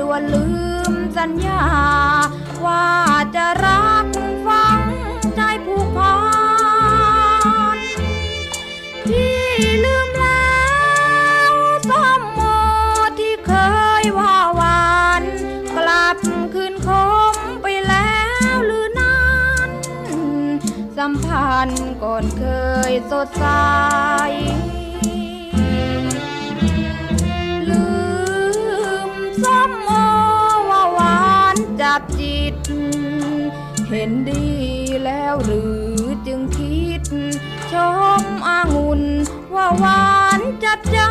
[0.00, 0.46] ด่วนลื
[0.92, 1.64] มสัญญา
[2.64, 2.88] ว่า
[3.34, 4.06] จะรัก
[4.46, 4.80] ฟัง
[5.36, 6.16] ใจผู้พั
[7.76, 7.78] น
[9.08, 9.38] ที่
[9.84, 10.62] ลืมแล้
[11.50, 11.52] ว
[11.90, 12.40] สมโม
[13.18, 13.52] ที่เค
[14.02, 15.22] ยว่าวาน
[15.76, 16.16] กลับ
[16.54, 16.88] คืนค
[17.32, 18.20] มไปแล้
[18.52, 19.26] วหรือนั้
[19.68, 19.70] น
[20.96, 22.44] สัมพันธ์ก่อนเค
[22.90, 23.46] ยสดใส
[33.90, 34.46] เห็นดี
[35.04, 37.02] แล้วหรือจึงคิด
[37.72, 37.74] ช
[38.20, 39.02] มอางุ่น
[39.54, 41.10] ว่าหวานจัดจ้า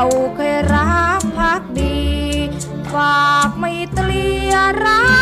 [0.00, 1.98] เราเคยรักพักดี
[2.92, 4.54] ฝากไม่เตลีย
[4.84, 5.17] รัก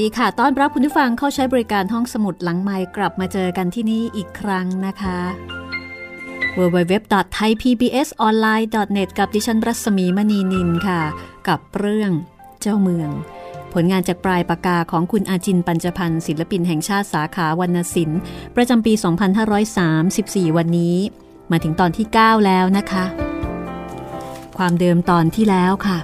[0.00, 5.18] ดีค่ะ ต้อนรับคุณผู้ฟังเข้าใช้บริการห้องสมุดหลังไมค์กลับมาเจอกันที่นี่อีกครั้งนะคะ
[6.58, 11.00] www.thaipbsonline.net กับดิฉันรัศมีมณีนินค่ะ
[11.48, 12.10] กับเรื่อง
[12.60, 13.10] เจ้าเมือง
[13.72, 18.20] ผลงานจากปลายปากกาของคุณอาจินปัญจพันธ์ศิลปินแห่งชาติสาขาวรรณศิลป์
[18.56, 18.92] ประจำปี
[19.74, 20.96] 2534 วันนี้
[21.50, 23.04] มาถึงตอนที่ 9 แล้วนะคะ
[24.58, 25.98] ความเดิมตอนที่แล้วค่ะ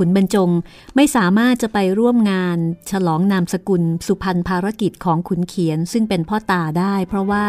[0.00, 0.50] ขุนบรรจง
[0.96, 2.58] ไม่สามารถจะไปร่วมงาน
[2.90, 7.44] ฉลองนามสกุลสุพรรณภารกิจของขุนเขียน ซึ่งเป็นพ่อตาได้ เพราะว่า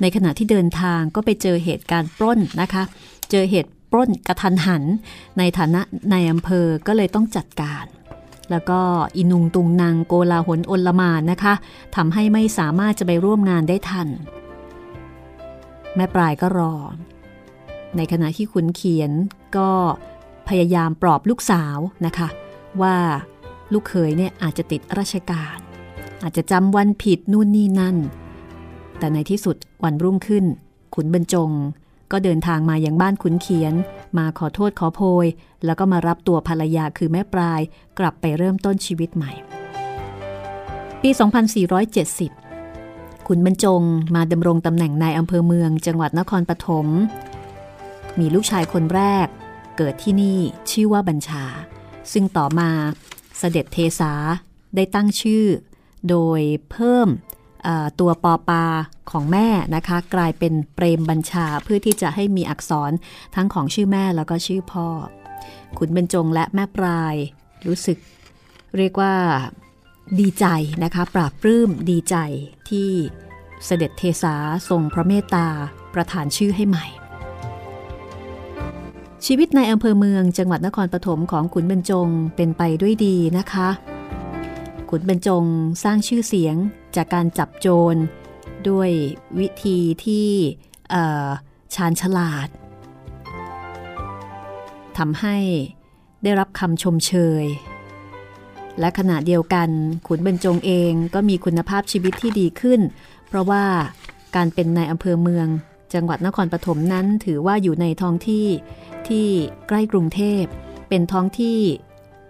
[0.00, 2.82] ในขณะที่เดินทางก็ไปเจอเหตุการณ์ปล้นนะคะ
[3.30, 4.82] เจอเหตุปล้นกระทันหัน
[5.38, 5.80] ในฐานะ
[6.10, 7.84] ในอำเภอก็เลยต้องจัดการ
[8.50, 8.80] แล้วก็
[9.16, 11.54] อินุงตุงนางโกลาหลอนลมานนะคะ
[11.96, 14.08] ทำให้ไม่สามารถจะไปร่วมงานได้ทัน
[15.96, 16.74] แม่ปลายก็รอ
[17.96, 19.10] ในขณะที่ขุนเขียน
[19.56, 19.70] ก็
[20.50, 22.28] พยายามปลอบลูกสาวนะคะ
[22.82, 22.96] ว่า
[23.72, 25.56] ลูกเขยเนี่ยอาจจะติดราชการ
[26.22, 27.96] อาจจะจำวันผิดนู่นนี่นั่น
[28.98, 30.44] แต่ในที่สุดวันรุ่งขึ้น
[30.94, 31.50] ขุนบรรจง
[32.12, 33.74] ก็เดินทางมาอย่างบ้านขุนเขียน
[34.18, 35.26] มาขอโทษขอโพย
[35.64, 37.60] แล้วก็มารับตัวภรรยาคือแม่ปลาย
[37.98, 39.32] กลับไปเริ่มต้นชีวิตใหม่
[41.02, 41.10] ปี
[42.34, 43.82] 2470 ขุนบรรจง
[44.14, 46.86] มาดำรงตำแหน่งนายอำเภอเมือง จังหวัดนครปฐม
[48.18, 49.28] มีลูกชายคนแรก
[49.82, 50.38] เกิดที่นี่
[50.70, 51.44] ชื่อว่าบัญชา
[52.12, 52.70] ซึ่งต่อมา
[53.38, 54.12] เสด็จเทสา
[54.76, 55.44] ได้ตั้งชื่อ
[56.08, 56.40] โดย
[56.70, 57.08] เพิ่ม
[58.00, 58.64] ตัวปอปา
[59.10, 62.92] ของแม่นะคะ กลายเป็นเปรมบัญชาเพื่อที่จะให้มีอักษร
[63.34, 64.88] ทั้งของชื่อแม่แล้วก็ชื่อพ่อ
[65.78, 67.14] ขุนเบญจงและแม่ปลาย
[67.66, 67.98] รู้สึก
[68.76, 69.14] เรียกว่า
[70.20, 70.46] ดีใจ
[70.84, 72.16] นะคะ ปราบปลื้มดีใจ
[72.70, 72.90] ที่
[73.66, 74.34] เสด็จเทสา
[74.68, 75.48] ทรงพระเมตตา
[75.94, 76.86] ประทานชื่อให้ใหม่
[79.26, 83.68] ชีวิตในอำเภอเมืองจังหวัดนครปฐมของขุนบรรจงเป็นไปด้วยดีนะคะ
[84.90, 85.44] ขุนบรรจง
[85.82, 86.56] สร้างชื่อเสียง
[86.96, 87.94] จากการจับโจร
[88.68, 88.90] ด้วย
[89.38, 90.28] วิธีที่
[91.74, 92.48] ชาญฉลาด
[94.98, 95.36] ทำให้
[96.22, 97.12] ได้รับคำชมเช
[97.42, 97.44] ย
[98.80, 99.68] และขณะเดียวกัน
[100.08, 102.80] ขุนบรรจงเองก็มีคุณภาพชีวิตที่ดีขึ้น
[103.28, 103.64] เพราะว่า
[104.36, 105.48] การเป็นนายอำเภอเมือง
[105.94, 108.46] จังหวัดนครปฐมนั้นถือว่าอยู่ในท้องที่
[109.08, 109.26] ที่
[109.68, 110.42] ใกล้กรุงเทพ
[110.88, 111.60] เป็นท้องที่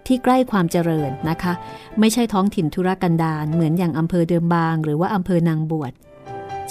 [0.07, 1.53] ที่ใกล้ความเจริญนะคะ
[1.99, 5.93] ไม่ใช่ท้องถิ่นธุรกันดารเหมือนอย่างอำเภอเดิมบาง หรือว่าอำเภอนางบวช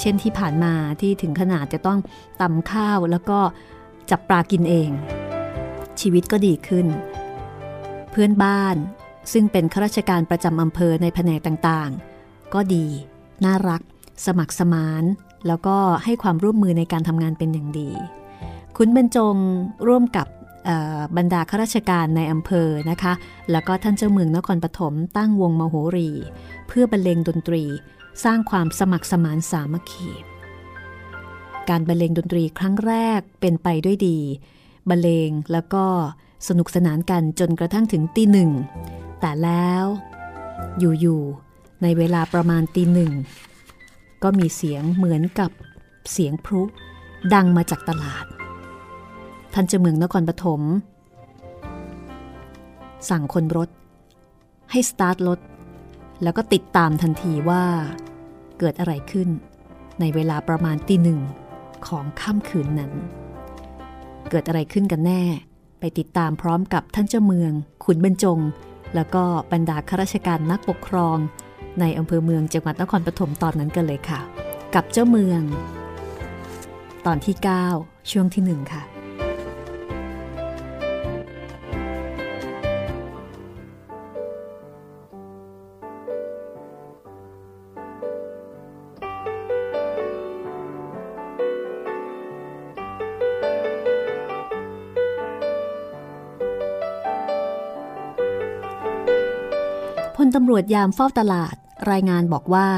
[0.00, 1.98] เช่นที่ผ่านมาที่ถึงขนาดจะต้อง
[2.40, 3.38] ตำข้าวแล้วก็
[4.10, 4.90] จับปลากินเอง
[6.00, 6.86] ชีวิตก็ดีขึ้น
[8.10, 8.76] เพื่อนบ้าน
[9.32, 12.86] ซึ่งเป็นข้าราชการประจำอำเภอในแผนกต่างๆ ก็ดี
[13.44, 13.82] น่ารัก
[14.26, 15.04] สมัครสมาน
[15.46, 17.90] แล้วก็ให้ความร่วมมือในการทำงานเป็นอย่างดี
[18.76, 19.36] คุณบรรจง
[19.88, 20.26] ร่วมกับ
[21.16, 23.12] บรรดาข้าราชการในอำเภอนะคะ
[23.50, 26.10] แล้วก็ท่านเจ้าเมืองนครปฐมตั้งวงมโหรี
[26.66, 27.62] เพื่อบรรเลงดนตรี
[28.24, 30.10] สร้างความสมัครสมานสามัคคี
[31.68, 34.18] การบรรเลงดนตรีครั้งแรกเป็นไปด้วยดี
[34.88, 35.84] บรรเลงแล้วก็
[36.48, 38.50] สนุกสนานกันจนกระทั่งถึงตีหนึ่ง
[39.20, 39.84] แต่แล้ว
[40.78, 43.12] อยู่ๆในเวลาประมาณตีหนึ่ง
[44.22, 45.50] ก็มีเสียงเหมือนกับ
[46.12, 46.62] เสียงพลุ
[47.34, 48.24] ดังมาจากตลาด
[49.54, 50.60] ท่านเจ้าเมืองนครปฐม
[53.10, 53.68] สั่งคนรถ
[54.70, 55.40] ให้สตาร์ทรถ
[56.22, 57.64] แล้วก็ติดตามทันทีว่า
[58.58, 59.28] เกิดอะไรขึ้น
[60.00, 61.20] ในเวลาประมาณตีหนึ่ง
[61.86, 62.92] ของค่ำคืนนั้น
[64.30, 65.22] เกิดอะไรขึ้นกันแน่
[65.80, 67.52] ไปติดตามพร้อมกับท่านเจ้าเมือง
[67.84, 68.38] ขุนบรรจง
[68.94, 71.16] แล้วก็บรรดาข้าราชการนักปกครอง
[71.80, 74.20] ในอำเภอเมืองจังหวัดนครปฐมตอนนั้นกันเลยค่ะ
[74.74, 75.42] กับเจ้าเมือง
[77.06, 77.34] ตอนที่
[77.72, 78.82] 9 ช่วงที่ 1 ค่ะ
[100.36, 101.54] ตำรวจยามเฝ้าตลาด
[101.90, 102.68] รายงานบอกว่า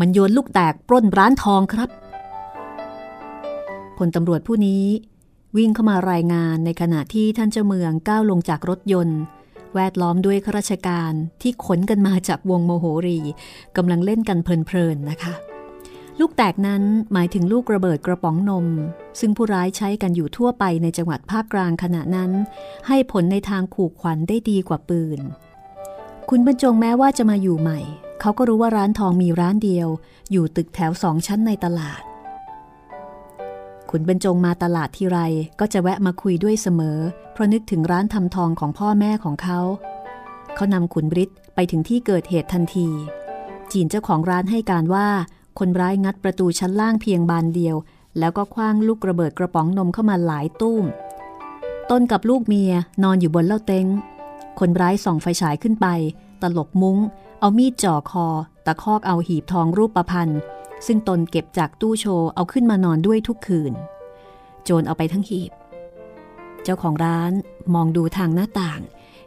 [0.00, 1.88] มันโยนลูกแตกปล้นร้านทองครับ
[3.98, 4.84] พลตำรวจผู้นี้
[5.56, 9.20] วิ่งเข้ามารายงานในขณะที่ท่านเจ้าเมืองก้าวลงจากรถยนต์
[9.74, 11.12] แวดล้อมด้วยข้าราชการ
[11.42, 13.18] ที่ขนกันมาจากวงโมโหรี
[13.76, 15.34] กำลังเล่นกันเพลินๆนะคะ
[16.20, 16.82] ลูกแตกนั้น
[17.12, 18.66] หมายถึงลูกระเบิดกระป๋องนม
[19.20, 22.30] ซึ่งผู้ร้ายใช้กันอยู่ทั่วไปในจังหวัดภาคกลางขณะนั้น
[22.88, 25.20] ให้ผลในทางขู่ขวัญได้ดีกว่าปืน
[26.30, 27.80] คุณบรรจงแม้ว่าจะมาอยู่ใหม่
[28.20, 29.88] เขาก็รู้ว่าร้านทองมีร้านเดียว
[30.30, 32.02] อยู่ตึกแถวสองชั้นในตลาด
[33.90, 35.18] คุณบรรจงมาตลาดทีไร
[35.60, 36.98] ก็จะแวะมาคุยด้วยเสมอ
[37.32, 39.60] เพราะนึกถึงร้านทำทองของพ่อแม่ของเขา
[40.54, 42.88] เขานำขุนบริษไปถึงที่เกิดเหตุทันที
[43.72, 45.08] จีนเจ้าของร้านให้การว่า
[45.58, 47.76] คนร้ายงัดประตูชั้นล่างเพียงบานเดียว
[48.18, 50.84] แล้วก็คว้างลูกระเบิดกระป๋องนมเข้ามาหลายตุ้ม
[51.90, 52.72] ต้นกับลูกเมีย
[53.02, 53.86] นอนอยู่บนเล่าเต็ง
[54.58, 55.86] คนร้ายส่องไฟฉายขึ้นไป
[56.42, 56.98] ตลบมุง้ง
[57.40, 58.26] เอามีดจ่อคอ
[58.66, 60.40] ตะคอกเอาหีบทองรูปประพันธ์
[60.86, 63.72] ซึ่งตนเก็บจากตู้โชว์เอาขึ้นมานอนด้วยทุกคืน
[64.64, 65.52] โจรเอาไปทั้งหีบ
[66.62, 67.32] เจ้าของร้าน
[67.74, 68.80] มองดูทางหน้าต่าง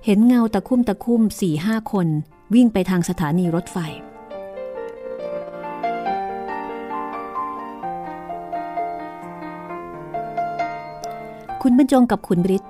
[0.05, 2.07] เห็นเงาตะคุ่มตะคุ่มสี่ห้าคน
[2.53, 3.77] วิ่งไปทางสถานีรถไฟ
[11.61, 12.63] คุณบรรจงกับคุณบริษ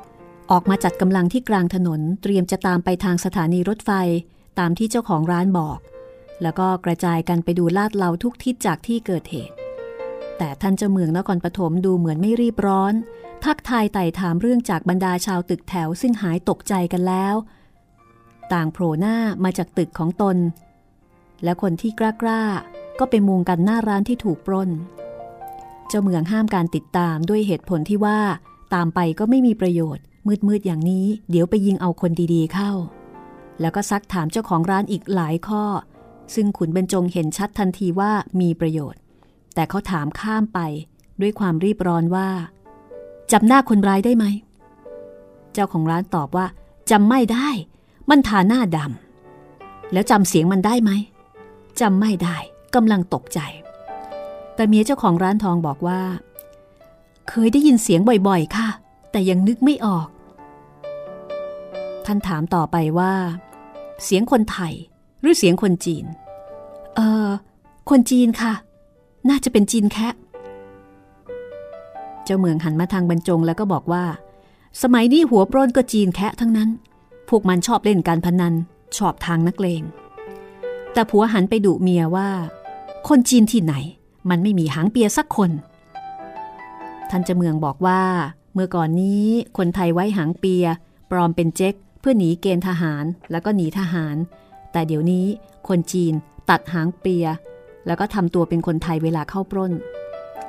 [0.52, 3.92] ออกมาจัดกำลังที่กลางถนนเตรียมจะตามไปทางสถานีรถไฟ
[4.60, 5.80] ตามที่เจ้าของร้านบอก
[6.42, 9.56] แล้วก็กระจายกันไปดูลาดเลาทุกทิศจากที่เกิดเหตุ
[10.38, 12.94] แต่ท่านเจ้าเมืองนครปฐมดูเหมือนไม่รีบร้อน
[13.44, 17.36] ทักทายไต่ถามเรื่องจากบรรดาชาวตึกแถวซึ่งหายตกใจกันแล้ว
[18.54, 20.38] ต่างโผล่หน้ามาจากตึกของตน
[21.44, 22.44] และคนที่กล้ากล้า
[23.00, 24.70] ก็ไปมุงกันหน้าร้านที่ถูกปล้น
[25.88, 28.20] เจ้าเมืองห้ามการติดตามด้วยเหตุผลที่ว่า
[28.74, 30.04] ตามไปก็ไม่มีประโยชน์
[30.48, 32.72] มืดๆอย่างนี้เดี๋ยวไปยิงเอาคนดีๆเข้า
[33.62, 35.63] แล้วก็ซักถามเจ้าของร้านอีกหลายข้อ
[36.36, 39.01] ซึ่งขุนบรรจงเห็นชัดทันทีว่ามีประโยชน์
[39.53, 40.60] แต่เขาถามข้ามไป
[41.22, 42.29] ด้วยความรีบร้อนว่า
[43.32, 44.25] จำหน้าคนร้ายได้ไหม
[45.53, 46.46] เจ้าของร้านตอบว่า
[46.91, 47.50] จำไม่ได้
[48.10, 50.91] มันทาหน้าดำแล้วจำเสียงมันได้ไหม
[51.82, 52.38] จำไม่ได้
[52.75, 53.39] กำลังตกใจ
[54.55, 56.01] แต่เมียเจ้าของร้านทองบอกว่า
[57.29, 58.70] เคยได้ยินเสียงบ่อยๆ ค่ะ
[59.12, 60.08] แต่ยังนึกไม่ออก
[62.05, 63.13] ท่านถามต่อไปว่า
[64.03, 64.74] เสียงคนไทย
[65.21, 66.05] หรือเสียงคนจีน
[66.95, 67.27] เออ
[67.89, 68.53] คนจีนค่ะ
[69.29, 70.07] น่าจะเป็นจีนแค่
[72.24, 74.03] เจ้าเมืองหันมาทางบรรจงแล้วก็บอกว่า
[74.81, 76.69] สมัยนี้หัวปล้นก็จีนแค่ทั้งนั้น
[77.29, 78.53] พวกมันชอบเล่นการพนัน
[78.97, 79.83] ชอบทางนักเลง
[80.93, 82.29] แต่ผัวหันไปดุเมียว่า
[83.07, 83.74] คนจีนที่ไหน
[84.29, 85.51] มันไม่มีหางเปียสักคน
[87.09, 88.01] ท่านเจ้าเมืองบอกว่า
[88.53, 89.25] เมื่อก่อนนี้
[89.57, 90.65] คนไทยไว้หางเปีย
[91.12, 91.75] ปลอมเป็นเจ๊ก
[92.07, 94.15] พื่อหนีเกณฑ์ทหารแล้วก็หนีทหาร
[94.71, 95.25] แต่เดี๋ยวนี้
[95.67, 96.13] คนจีน
[96.50, 97.25] ตัดหางเปีย
[97.88, 99.74] แล้วก็ทำตัวเป็นคนไทยเวลาเข้าปล้น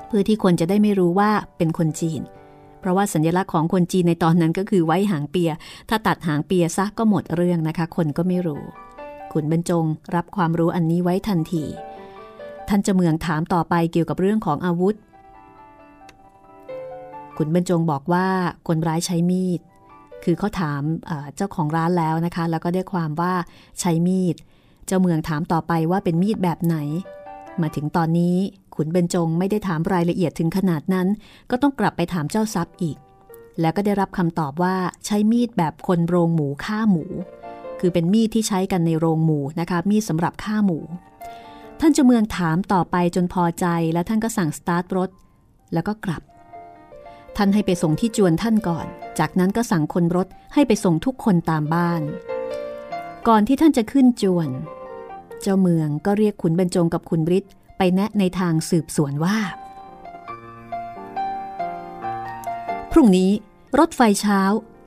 [0.07, 2.21] เพื่อที่คนจะได้ไม่รู้ว่าเป็นคนจีน
[2.81, 5.51] เพราะว่าสัญลักษณ์ของคนจีนในตอนนั้นก็คือไว้หางเปีย
[5.89, 8.63] ถ้าตัดหางเปียซะก็หมดเรื่องนะคะ คนก็ไม่รู้
[9.33, 9.85] ขุนบรรจง
[10.15, 11.65] รับความรู้อันนี้ไว้ทันที
[12.69, 14.95] ท่านเจะเมืองถามต่อไปเกี่ยวกับเรื่องของอาวุธ
[17.37, 18.27] ขุนบรรจงบอกว่า
[18.67, 19.61] คนร้ายใช้มีด
[20.25, 20.83] คือเขาถาม
[21.37, 23.33] เจ้าของร้านแล้วนะคะ แล้วก็ได้ความว่า
[23.81, 24.37] ใช้มีด
[24.87, 26.77] เจ้าเมืองถามต่อไปว่าเป็นมีดแบบไหน
[27.63, 28.37] มาถึงตอนนี้
[28.75, 31.07] ขุนเบญจงไม่ได้ถามรายละเอียดถึงขนาดนั้น
[31.51, 32.97] ก็ต้องกลับไปถามเจ้าทรัพย์อีก
[33.61, 37.05] แล้วก็ได้รับคำตอบว่าใช้มีดแบบคนโรงหมูฆ่าหมู
[37.81, 40.79] คือเป็นมีดที่ใช้กันในโรงหมูนะคะ มีดสำหรับฆ่าหมู
[41.81, 45.11] ท่านเจ้าเมืองถามต่อไปจนพอใจ แล้วท่านก็สั่งสตาร์ทรถ
[45.75, 46.23] แล้วก็กลับ
[47.37, 48.87] ท่านให้ไปส่งที่จวนท่านก่อน
[49.19, 52.03] จากนั้นก็สั่งคนรถให้ไปส่งทุกคนตามบ้าน
[53.29, 54.49] ก่อนที่ท่านจะขึ้นจวน
[55.41, 57.45] เจ้าเมืองก็เรียกขุนบรรจงกับขุนบริษ
[57.79, 59.39] ไปแนะในทางสืบสวนว่า
[62.93, 63.31] พรุ่งนี้
[63.79, 64.41] รถไฟเช้า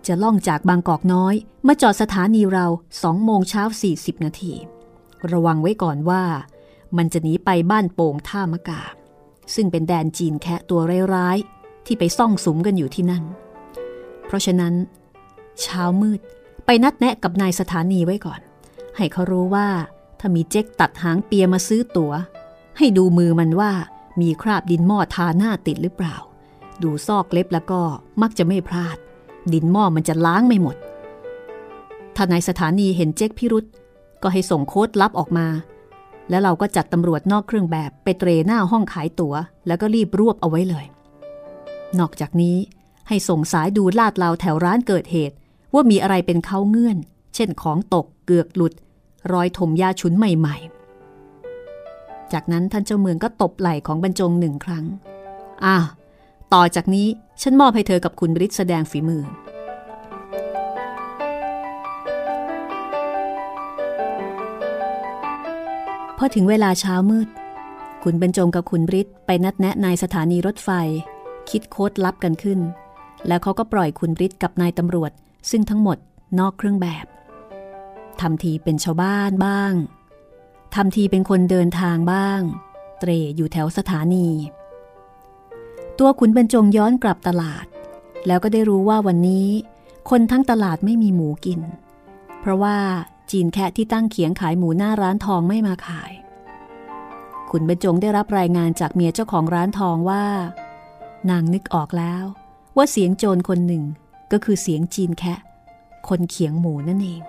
[0.07, 1.35] จะล่องจากบางกอกน้อย
[1.67, 2.65] มาจอดสถานีเรา
[3.03, 3.63] สองโมงเช้า
[3.95, 4.53] 40 นาที
[5.31, 6.23] ระวังไว้ก่อนว่า
[6.97, 8.81] มันจะหนีไปบ้านโป่งท่ามะกา
[9.55, 10.81] ซึ่งเป็นแดนจีนแคะตัว
[11.15, 11.58] ร้ายๆ
[11.89, 13.23] ที่ไปซ่องสุมกันอยู่ที่นั่น
[14.25, 14.73] เพราะฉะนั้น
[15.61, 16.19] เช้ามืด
[16.65, 18.39] ไปนัดแนะกับนายสถานีไว้ก่อน
[18.97, 19.67] ให้เขารู้ว่า
[20.19, 22.13] ถ้ามีเจ๊กตัดหางเปียมาซื้อตัว๋ว
[22.77, 23.71] ให้ดูมือมันว่า
[24.21, 26.15] มีคราบดินหม้อทาหน้าติดหรือเปล่า
[26.83, 27.81] ดูซอกเล็บแล้วก็
[28.21, 28.97] มักจะไม่พลาด
[29.53, 30.75] ดินหม้อมันจะล้างไม่หมด
[32.15, 33.65] ถ้านายสถานีเห็นเจ๊กพิรุษ
[34.23, 35.47] ก็ให้ส่งโค้ดลับออกมา
[36.29, 39.33] แล้วเราก็จัดตำรวจนอกเครื่องแบบไปเตรหน้าห้องขายตัว๋ว
[39.67, 40.85] แล้วก็รีบรวบเอาไว้เลย
[41.99, 42.57] นอกจากนี้
[43.07, 45.35] ให้ส่งสายดูลาดลาวแถวร้านเกิดเหตุ
[45.73, 46.97] ว่ามีอะไรเป็นเขาเงื่อน
[47.35, 48.73] เช่นของตกเกือกหลุด
[49.31, 50.57] รอยถมยาชุนใหม่
[51.45, 54.85] ๆ จากนั้นท่านเจ้าเมืองก็ตบไหล่ของบรรจงหนึ่งครั้ง
[55.65, 55.77] อะ
[56.53, 57.07] ต่อจากนี้
[57.41, 59.23] ฉันมอบให้เธอกับคุณบริษแสดงฝีมือ
[66.17, 67.27] พอถึงเวลาเช้ามืด
[68.03, 70.69] คุณบรรจงกับคุณบริษไปนัดแนะนายสถานีรถไฟ
[71.51, 72.59] คิดโค้ดลับกันขึ้น
[73.27, 75.11] แล้วเขาก็ปล่อยคุณบริษกับนายตำรวจ
[75.49, 75.97] ซึ่งทั้งหมด
[76.39, 77.05] นอกเครื่องแบบ
[78.21, 79.73] ทำทีเป็นชาวบ้านบ้าง
[80.75, 82.41] ทำทีเป็นคนเดินทางบ้าง
[82.99, 84.27] เตรอยู่แถวสถานี
[85.99, 87.65] ตัวขุนบรรจงย้อนกลับตลาด
[88.27, 89.47] แล้วก็ได้รู้ว่าวันนี้
[90.09, 91.61] คนทั้งตลาดไม่มีหมูกิน
[92.39, 92.77] เพราะว่า
[93.31, 96.11] จีนแคะที่ตั้งเขียงขายหมูหน้าร้านทองไม่มาขาย
[97.51, 100.23] ขุนบรรจงได้รับรายงานจากเมียเจ้าของร้านทองว่า
[101.29, 102.23] นางนึกออกแล้ว
[102.77, 103.83] ว่าเสียงโจรคนหนึ่ง
[104.31, 105.39] ก็คือเสียงจีนแคะ
[106.07, 107.21] คนเขียงหมูนั่นเอง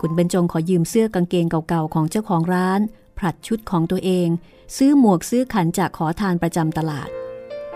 [0.00, 2.80] ขุนบรรจงขอยืมเสื้อกางเกงเก่าๆของเจ้าของร้าน
[3.18, 4.28] ผลัดชุดของตัวเอง
[4.76, 7.08] ซื้อหมวกซื้อขันจากขอทานประจำตลาด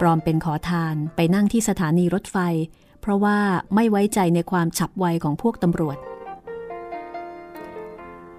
[0.00, 2.37] ปลอมเป็นขอทานไปนั่งที่สถานีรถไฟ
[3.00, 3.38] เพราะว่า
[3.75, 5.99] ไม่ไว้ใจในความฉับไวของพวกตำรวจ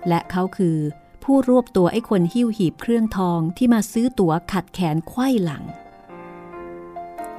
[0.07, 0.77] และเขาคือ
[1.23, 5.63] ผู้รวบตัวไอ้คนหิ้วหีบเครื่องทองที่มาซื้อตั๋วขัดแขนไขว้หลัง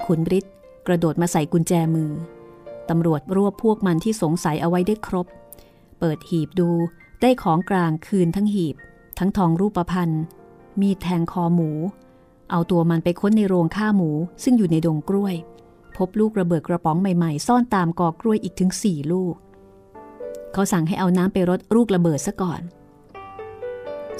[0.05, 0.45] ขุนบริษ
[0.87, 2.12] กระโดดมาใส่กุญแจมือ
[2.88, 5.26] ตำรวจรวบพวกมันที่สงสัยเอาไว้ได้ครบ
[5.99, 6.71] เปิดหีบดู
[7.21, 8.76] ได้ของกลางคืนทั้งหีบ
[9.19, 10.23] ทั้งทองรูปพันธ์
[10.81, 11.71] มีดแทงคอหมู
[12.50, 14.11] เอาตัวมันไปค้นในโรงฆ่าหมู
[14.43, 15.35] ซึ่งอยู่ในดงกล้วย
[15.97, 19.35] พบลูกระเบิดกระป๋องใหม่ๆ ซ่อนตามกอกล้วยอีกถึงสี่ลูก
[20.53, 22.62] เขาสั่งให้เอาน้ำไปรดลูกระเบิดซะก่อน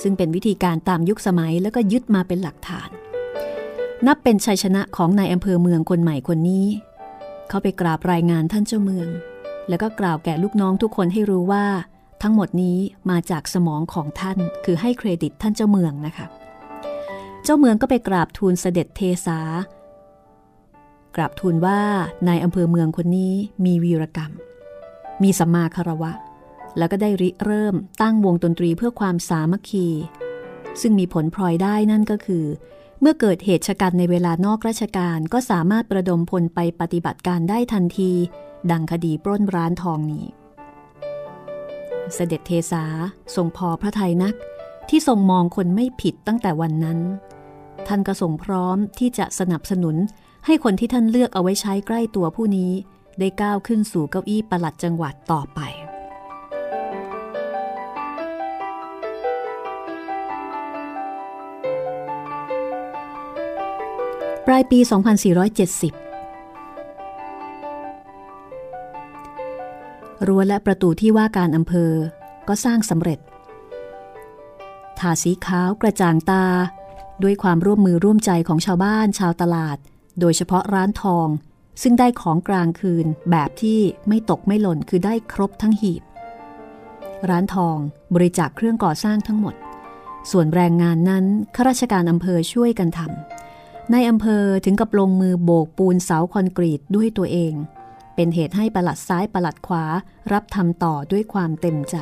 [0.03, 2.89] ซึ่งเป็นวิธีการตามยุคสมัยแล้วก็ยึดมาเป็นหลักฐาน
[4.07, 6.67] นับเป็นชัยชนะของนายอำเภอเมืองคนใหม่คนนี้
[7.49, 9.09] เขาไปกราบรายงานท่านเจ้าเมือง
[9.69, 11.65] แล้วก็กล่าวแก่ลูกน้องทุกคนให้รู้ว่า
[12.23, 12.79] ทั้งหมดนี้
[13.11, 16.27] มาจากสมองของท่านคือให้เครดิตท่านเจ้าเมืองนะคะ
[17.45, 19.39] เจ้าเมืองก็ไปกราบทูลเสด็จเทสา
[21.17, 21.81] กราบทูลว่า
[22.29, 23.33] นายอำเภอเมืองคนนี้
[23.65, 24.33] มีวีรกรรม
[25.23, 26.13] มีสัมมาคารวะ
[26.79, 29.89] แล้วก็ได้ริเริ่มตั้งวงดนตรีเพื่อความสามัคคี
[30.81, 32.45] ซึ่งมีผลพลอยได้นั่นก็คือ
[33.01, 38.11] เมื่อเกิดเหตุชะกันในเวลานอกราชการก็สามารถประดมพลไปปฏิบัติการได้ทันที
[38.71, 40.27] ดังคดีปล้นร้านทองนี้
[42.15, 42.85] เสด็จเทสา
[43.35, 44.35] ทรงพอพระทัยนัก
[44.89, 46.99] ที่ทรงมองคนไม่ผิดตั้งแต่วันนั้น
[47.87, 49.97] ท่านก็ทรงพร้อมที่จะสนับสนุน
[50.47, 52.73] ให้คนที่ท่านเลือกเอาไว้ใช้ใกล้ตัวผู้นี้
[53.19, 55.61] ได้ก้าวขึ้นสู่เก้าอี้ประหลัดจังหวัดต่อไป
[64.49, 64.97] ปลายปี 2470
[70.27, 71.93] รั้วและประตูที่ว่าการอำเภอ
[72.49, 73.19] ก็สร้างสำเร็จ
[74.99, 76.47] ทาสีขาวกระจ่างตา
[77.23, 79.77] ด้วยความร่วมมือร่วมใจของชาวบ้านชาวตลาด
[80.21, 81.29] โดยเฉพาะร้านทอง
[81.83, 86.03] ซึ่งได้ของกลางคืนแบบที่ไม่ตกไม่หล่นคือได้ครบทั้งหีบ
[87.29, 87.77] ร้านทอง
[88.15, 89.55] บริจาคเครื่องก่อสร้างทั้งหมด
[90.31, 91.25] ส่วนแรงงานนั้น
[91.55, 93.44] ข้าราชการอำเภอช่วยกันทำ
[93.93, 97.55] ในอำเภอถึงกับลงมือโบกปูนเสาคอนกรีตด้วยตัวเอง
[98.15, 99.85] เป็นเหตุให้ประหลัดซ้ายประหลัดขวา
[100.33, 101.97] รับทำต่อด้วยความเต็มใจ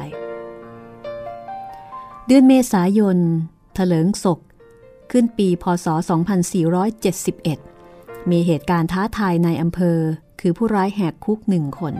[2.26, 3.18] เดือนเมษายน
[3.76, 4.40] ถลิงศก
[5.10, 5.86] ขึ้นปีพศ
[7.48, 9.98] 2471 มีเหตุการณ์ท้าทายในอำเภอ
[10.40, 11.94] คือผู้ร้ายแหกคุกหนึ่งคน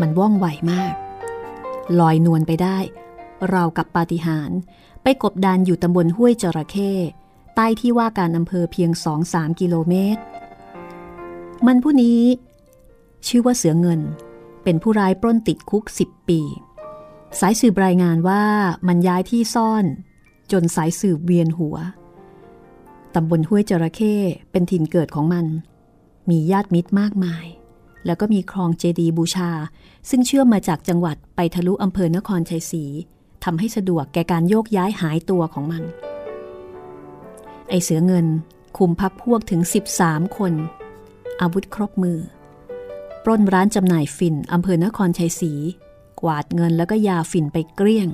[0.00, 0.94] มันว่องไวมาก
[1.98, 2.78] ลอยนวลไปได้
[3.50, 4.58] เรากับปาฏิหาริย์
[5.02, 6.92] ไปกบดานอยู่ตำบลห้วยจระเข้
[7.60, 10.22] ต้ที่ว่าการอำเภอเพียงสองสามกิโลเมตร
[11.66, 12.22] มันผู้นี้
[13.26, 14.00] ชื่อว่าเสือเงิน
[14.64, 16.40] เป็นผู้ร้ายปล้นติดคุกสิบปี
[17.40, 18.44] สายสืบรายงานว่า
[18.88, 19.84] มันย้ายที่ซ่อน
[20.52, 21.76] จนสายสืบเวียนหัว
[23.14, 24.16] ตำบลห้วยจระเข้
[24.50, 25.46] เป็นถิ่นเกิดของมัน
[26.30, 27.46] มีญาติมิตรมากมาย
[28.06, 29.50] แล้วก็มีคลองเจดีบูชา
[30.10, 32.84] ซึ่งเชื่อมมาจากจังหวัดไปทะลุอำเภอนครชัยศรี
[33.44, 35.82] ทำให้สะดวกแก่การโยกย้ายหายตัวของมัน
[37.70, 38.26] ไอเสือเงิน
[38.76, 39.60] คุมพักพวกถึง
[39.98, 40.52] 13 คน
[41.40, 42.18] อาวุธครบมือ
[43.24, 45.52] ปล้นร้านจำหน่ายฝิ่นอำเภอนครชัยศรี
[46.20, 48.08] กวาดเงินแล้วก็ยาฝิ่นไปเกลี้ยง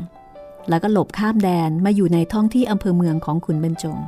[0.68, 3.98] แล้วก็หลบข้ามแดนมาอยู่ในท้องที่อำเภอเมืองของขุนบรรจง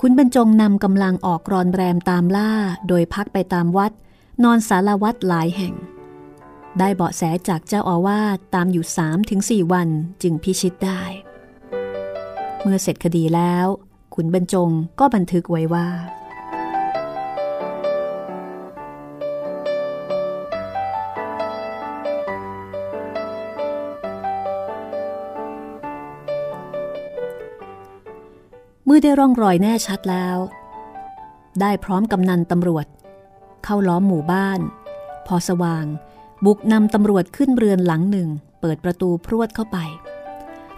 [0.00, 2.52] ขุนบรรจงนำกำลังออกรอนแรมตามล่า
[2.88, 3.92] โดยพักไปตามวัด
[4.44, 5.74] นอนสารวัดหลายแห่ง
[6.78, 8.84] ได้เบาะแสจากเจ้าอาวาสตามอยู่
[9.64, 9.88] 3-4วัน
[10.22, 11.02] จึงพิชิตได้
[12.62, 13.66] เมื่อเสร็จคดีแล้ว
[14.14, 15.88] ขุนบรรจงก็บันทึกไว้ว่า
[28.86, 30.38] เมื่อได้ร่องรอยแน่ชัดแล้ว
[31.60, 32.86] ได้พร้อมกำนันตำรวจ
[33.64, 34.60] เข้าล้อมหมู่บ้าน
[35.26, 35.86] พอสว่าง
[36.44, 38.28] บุกนำตำรวจขึ้นเรือนหลังหนึ่ง
[38.60, 39.78] เปิดประตูพรวดเข้าไป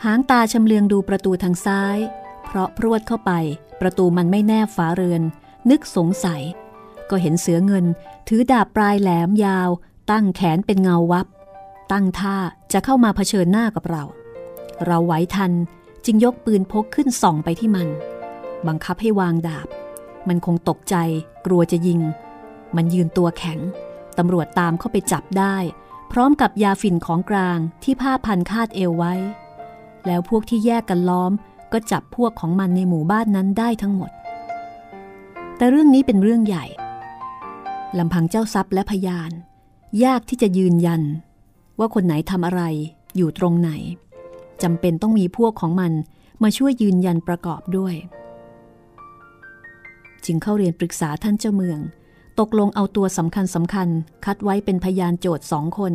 [0.04, 1.98] หางตาชำเลืองดูประตูทางซ้าย
[2.56, 3.32] ราะพรวดเข้าไป
[3.80, 5.22] ประตูมันไม่แนบฝาเรือน
[5.70, 6.42] นึกสงสัย
[7.10, 7.84] ก็เห็นเสือเงิน
[8.28, 9.68] ถือดาบปลายแหลมยาว
[10.10, 11.26] ตั้งแขนเป็นเงาวับ
[11.92, 12.36] ตั้งท่า
[12.72, 14.04] จะเข้ามาเผชิญหน้ากับเรา
[14.84, 15.52] เราไหวทัน
[16.04, 17.88] จึงยกปืนพกขึ้นส่องไปที่มัน
[18.66, 19.68] บังคับให้วางดาบ
[20.28, 20.96] มันคงตกใจ
[21.46, 22.00] กลัวจะยิง
[22.76, 23.58] มันยืนตัวแข็ง
[24.18, 25.56] ตำรวจตามเข้าไปจับได้
[26.12, 29.14] พร้อมกับยาฝิ่นของกลางที่ผ้าพันคาดเอวไว้
[30.06, 31.32] แล้วพวกที่แยกกันล้อม
[31.72, 34.10] ก็จับพวกของมันในหมู่บ้านนั้นได้ทั้งหมด
[35.56, 36.64] แต่เรื่องนี้เป็นเรื่องใหญ่
[37.98, 39.30] ลำพังเจ้าทรัพย์และพยาน
[40.04, 41.02] ยากที่จะยืนยัน
[41.78, 42.62] ว่าคนไหนทำอะไร
[43.16, 43.70] อยู่ตรงไหน
[44.62, 45.92] จำเป็นต้องมีพวกของมัน
[46.42, 47.94] มาช่วยยืนยันประกอบด้วย
[50.24, 51.80] จึงเข้าเรียนปรึกษาท่านเจ้าเมือง
[52.40, 53.88] ตกลงเอาตัวสำคัญสำคัญ
[54.24, 55.94] คัดไว้เป็นพยานโจทย์สองคน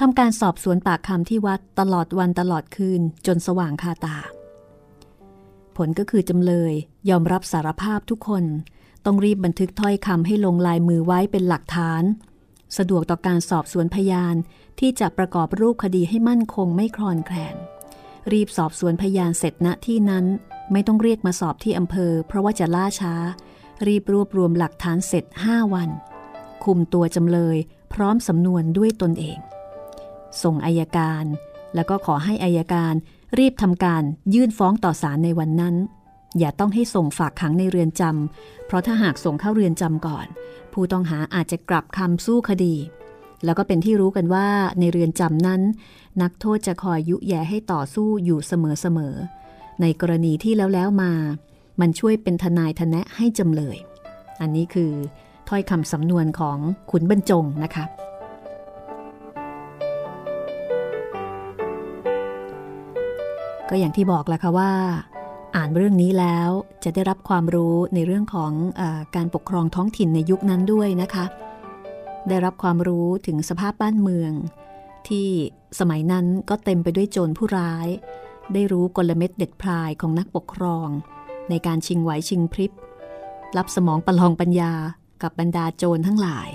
[0.00, 4.16] ทำการสอบสวนปากคำที่วัดตลอดวันตลอดคืนจนสว่างคาตา
[5.76, 6.72] ผลก็คือจำเลย
[7.10, 8.44] ยอมรับสารภาพทุกคน
[9.04, 12.02] ต้องรีบบันทึกถ้อยคำให้ลงลายมือไว้เป็นหลักฐาน
[12.78, 14.34] สะดวกต่อการสอบสวนพยาน
[14.80, 17.56] ที่จะประกอบรูปคดีให้มั่นคงไม่คลอนแคลน
[18.32, 20.24] รีบสอบสวนพยานเสร็จณที่นั้น
[20.72, 23.14] ไม่ต้องเรียกมาสอบที่อำเภอ เพราะว่าจะล่าช้า
[23.86, 25.90] รีบรวบรวมหลักฐานเสร็จ 5 วัน
[26.64, 27.56] คุมตัวจำเลย
[27.94, 29.38] พร้อมสำนวนด้วยตนเอง
[30.42, 31.24] ส่งอายการ
[31.74, 32.94] แล้วก็ขอให้อายการ
[33.38, 34.02] รีบทำการ
[34.34, 35.74] ยื่นฟ้องต่อศาลในวันนั้น
[36.38, 40.26] อย่าต้องให้ส่งฝากขังในเรือนจำเพราะถ้าหากส่งเข้าเรือนจำก่อน
[40.72, 42.74] ผู้ต้องหาอาจจะกลับคำสู้คดี
[43.44, 45.60] แล้วก็เป็นที่รู้กันว่าในเรือนจำนั้น
[46.22, 51.12] นักโทษจะคอยยุแย่ให้ต่อสู้อยู่เสมอๆในกรณีที่แล้วแล้วมา
[51.80, 53.76] มันช่วยเป็นทนายทนะให้จำเลย
[54.40, 54.92] อันนี้คือ
[55.48, 56.58] ถ้อยคำสำนวนของ
[56.90, 57.84] ขุนบรรจงนะคะ
[63.74, 64.72] ก็อย่างที่บอกแหละค่ะว่า
[65.56, 66.50] อ่านเรื่องนี้แล้ว
[66.84, 68.82] จะได้รับความรู้ในเรื่องของอ
[69.16, 71.24] การปกครองท้องถิ่นในยุคนั้นด้วยนะคะ
[72.28, 74.32] ได้รับความรู้ถึงสภาพบ้านเมือง
[75.08, 75.28] ที่
[75.78, 77.86] สมัยนั้นก็เต็มไปด้วยโจรผู้ร้าย
[78.52, 80.88] ได้รู้กลเม็ดเด็ดพรายของนักปกครอง
[81.50, 82.72] ในการชิงไหวชิงพริบ
[83.56, 84.72] รับสมองประลองปัญญา
[85.22, 86.50] กับบรรดาโจรทั้งหลาย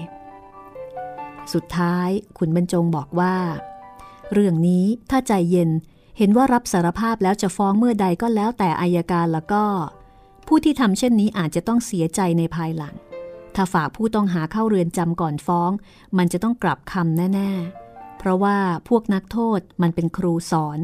[1.53, 3.35] สุดท้ายขุนบรรจงบอกว่า
[4.33, 5.71] เรื่องนี้ถ้าใจเย็น
[6.21, 9.63] เห็นว่ารับสารภาพแล้วจะฟ้องเมื่อใดก็แล้วแต่อายการแล้วก็
[10.47, 12.95] ผู้ที่ทำเช่นนี้อาจจะต้องเสียใจในภายหลัง
[13.55, 15.71] ถ้าฝากผู้ต้องหาเข้าเรือนจำก่อนฟ้อง
[16.17, 17.51] มันจะต้องกลับคำแน่
[17.85, 18.57] ๆ เพราะว่า
[18.89, 20.79] พวกนักโทษมันเป็นครูสอน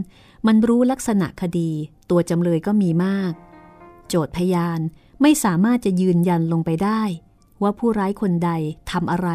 [0.48, 1.72] มันรู้ลักษณะคดี
[2.10, 3.34] ตัวจำเลยก็มีมาก
[4.10, 4.80] โจทย์พยาน
[5.22, 7.02] ไม่สามารถจะยืนยันลงไปได้
[7.62, 8.52] ว่าผู้ร้ายคนใด
[8.92, 9.30] ทำอะไร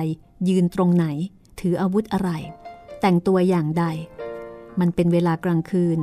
[0.48, 1.06] ยืนตรงไหน
[1.60, 2.30] ถืออาวุธอะไร
[3.00, 3.86] แต่งตัวอย่างใด
[4.80, 5.98] มันเป็นเวลากลางคืน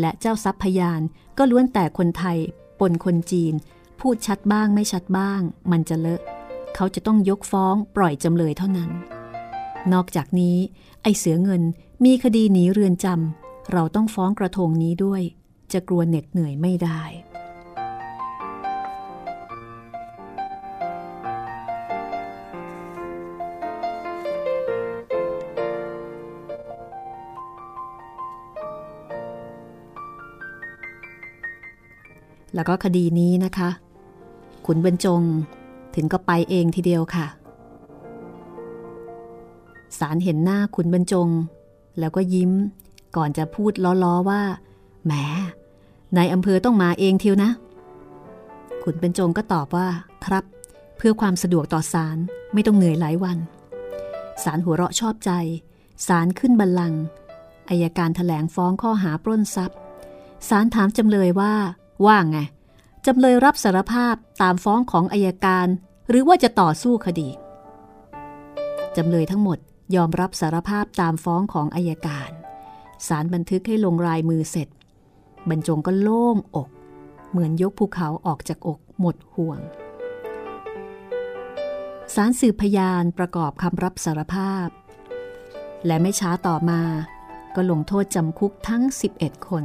[0.00, 1.00] และเจ้าทรัพย์พยาน
[1.38, 2.38] ก็ล้วนแต่คนไทย
[2.80, 3.54] ปนคนจีน
[4.00, 6.22] พูดชัดบ้างไม่ชัดบ้าง มันจะเลอะ
[6.74, 8.90] เขาจะต้องยกฟ้องปล่อยจำเลยเท่านั้น
[9.92, 10.56] นอกจากนี้
[11.02, 11.62] ไอเสือเงิน
[12.04, 15.22] มีคดีหนีเรือนจำเราต้องฟ้องกระทงนี้ด้วย
[15.72, 17.02] จะกลัวเหน็ดเหนื่อยไม่ได้
[32.60, 33.70] แล้วก็คดีนี้นะคะ
[34.66, 35.22] ขุนบรรจง
[35.94, 37.26] ถึงก็ไปเองทีเดียวค่ะ
[39.98, 41.28] สารเห็นหน้าขุนบรรจง
[41.98, 42.52] แล้วก็ยิ้ม
[43.16, 43.72] ก่อนจะพูด
[44.04, 44.42] ล้อๆว่า
[45.04, 45.12] แหม
[46.16, 47.50] นายอำเภอต้องมาเองเทียวนะ
[48.82, 49.88] ขุนบรรจงก็ตอบว่า
[50.24, 50.44] ครับ
[50.96, 52.16] เพื่อความสะดวกต่อสาร
[52.52, 53.38] ไม่ต้องเหนื่อยหลายวัน
[54.42, 55.30] สารหัวเราะชอบใจ
[56.06, 57.00] สารขึ้นบัลลังก์
[57.68, 59.78] อายการถแถลงฟ้องข้อหาปล้นทรัพย์
[60.48, 61.54] สารถามจำเลยว่า
[62.06, 62.38] ว่าไง
[63.06, 65.66] จำเลยรับสารภาพตามฟ้องของอายการ
[66.08, 67.28] หรือว่าจะต่อสู้คดี
[68.96, 69.58] จำเลยทั้งหมด
[69.96, 72.30] ยอมรับสารภาพตามฟ้องของอายการ
[73.08, 74.68] สารบันทึกให้ลงรายมือเสร็จ
[75.48, 76.68] บรรจงก็โล่งอก
[77.30, 79.60] เหมือนยกภูเขาออกจากอกหมดห่วง
[82.14, 84.68] สารสืบพยานประกอบคำรับสารภาพ
[85.86, 86.82] และไม่ช้าต่อมา
[87.54, 88.82] ก็ลงโทษจำคุกทั้ง
[89.16, 89.64] 11 คน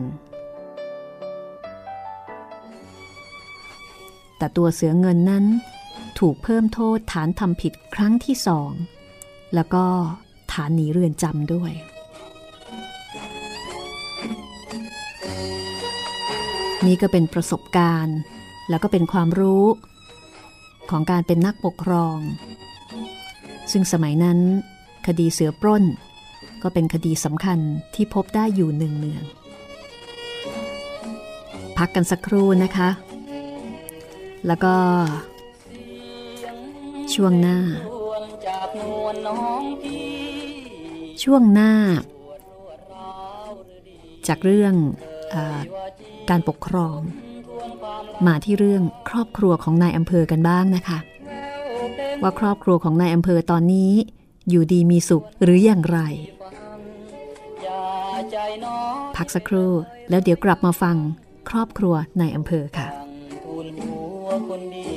[4.45, 5.45] แต่ตัวเสือเงินนั้น
[6.19, 8.71] ถูกเพิ่มโทษฐานทำผิดครั้งที่สอง
[9.55, 9.85] แล้วก็
[10.51, 11.71] ฐานหนีเรือนจำด้วย
[16.85, 18.17] นี่ก็เป็นประสบการณ์
[18.69, 19.65] แล้วก็เป็นความรู้
[20.89, 22.17] ของการเป็นนักปกครอง
[23.71, 24.39] ซึ่งสมัยนั้น
[25.07, 25.83] คดีเสือปล้น
[26.63, 27.59] ก็เป็นคดีสำคัญ
[27.95, 29.23] ที่พบได้อยู่หนึ่งเนือง
[31.77, 32.89] พักกันสักครู่นะคะ
[34.47, 34.75] แล้วก็
[37.13, 37.59] ช่วงหน้า
[41.23, 41.71] ช่วงหน้า
[44.27, 44.73] จากเรื่อง
[45.33, 45.35] อ
[46.29, 46.97] การปกครอง
[48.27, 50.99] มาที่เรื่องครอบครัวของนายอำเภอกันบ้างนะคะ
[52.21, 53.91] ว่าครอบครัวของนายอำเภอตอนนี้
[54.49, 55.99] อยู่ดีมีสุขหรืออย่างไร
[59.17, 59.71] พักสักครู่
[60.09, 60.95] แล้วเดี๋ยวกลับมาฟัง
[61.49, 62.87] ครอบครัวนายอำเภอค่ะ
[64.47, 64.95] คนดี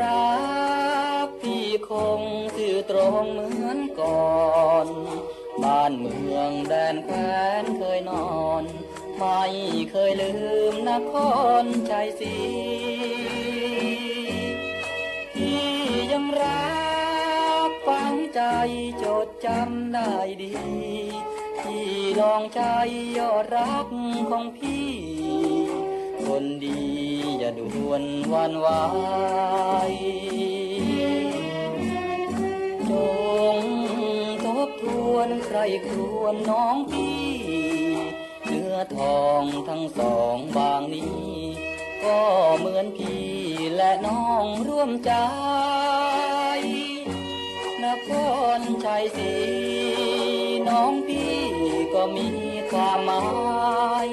[0.00, 0.40] รั
[1.26, 2.20] กพี่คง
[2.56, 4.86] สื่อตรงเหมือนก่อน
[5.62, 7.16] บ้านเมืองแดนแคว
[7.62, 8.64] นเคยนอน
[9.18, 9.42] ไม่
[9.90, 10.32] เคยลื
[10.72, 11.14] มนค
[11.62, 12.36] รชัยศรี
[15.34, 15.68] ที่
[16.12, 16.70] ยังรั
[17.68, 18.40] กฝังใจ
[19.02, 20.54] จดจำได้ดี
[22.18, 22.62] ลองใจ
[23.18, 23.86] ยอดรัก
[24.30, 24.90] ของพี่
[26.24, 26.80] คนดี
[27.38, 28.84] อย่าด่วนวันวา
[29.90, 29.92] ย
[32.90, 32.92] จ
[33.56, 33.58] ง
[34.44, 37.20] ทบทวนใครครวนน้องพี่
[38.44, 41.24] เนื้อทองทั้งสองบางนี้
[42.04, 42.20] ก็
[42.58, 43.24] เหมือนพี่
[43.76, 45.12] และน้องร่วมใจ
[47.84, 48.10] นค
[48.58, 49.69] รชัยศรีน้องพี่
[52.02, 52.28] ก็มี
[52.70, 53.24] ความหมา
[54.06, 54.08] ย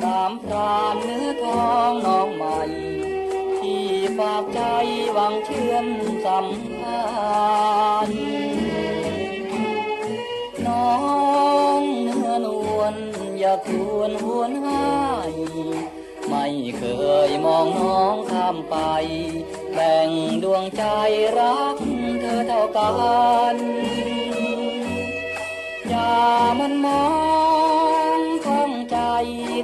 [0.00, 2.60] สามพรานเนื้อทองน้องใหม่
[3.58, 3.84] ที่
[4.18, 4.60] ฝากใจ
[5.12, 5.86] หวังเชื่อม
[6.24, 6.46] สัม
[6.80, 7.04] พั
[8.08, 8.22] นธ์
[10.66, 10.90] น้อ
[11.80, 12.96] งเนื้อนวล
[13.38, 14.88] อย่าควรหวนหา
[15.30, 15.34] ย
[16.28, 16.46] ไม่
[16.78, 16.84] เค
[17.28, 18.76] ยมองน้องข้ามไป
[19.74, 20.08] แบ่ง
[20.42, 20.84] ดวงใจ
[21.38, 21.76] รัก
[22.20, 22.90] เธอเท่ากั
[23.54, 26.10] นา
[26.60, 27.06] มันมอ
[28.18, 28.98] งของใจ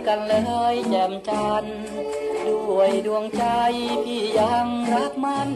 [0.06, 0.34] กันเล
[0.74, 1.78] ยแจ่มจันทร์
[2.46, 3.44] ด้วยดวงใจ
[4.04, 5.50] พี่ยังรักมัน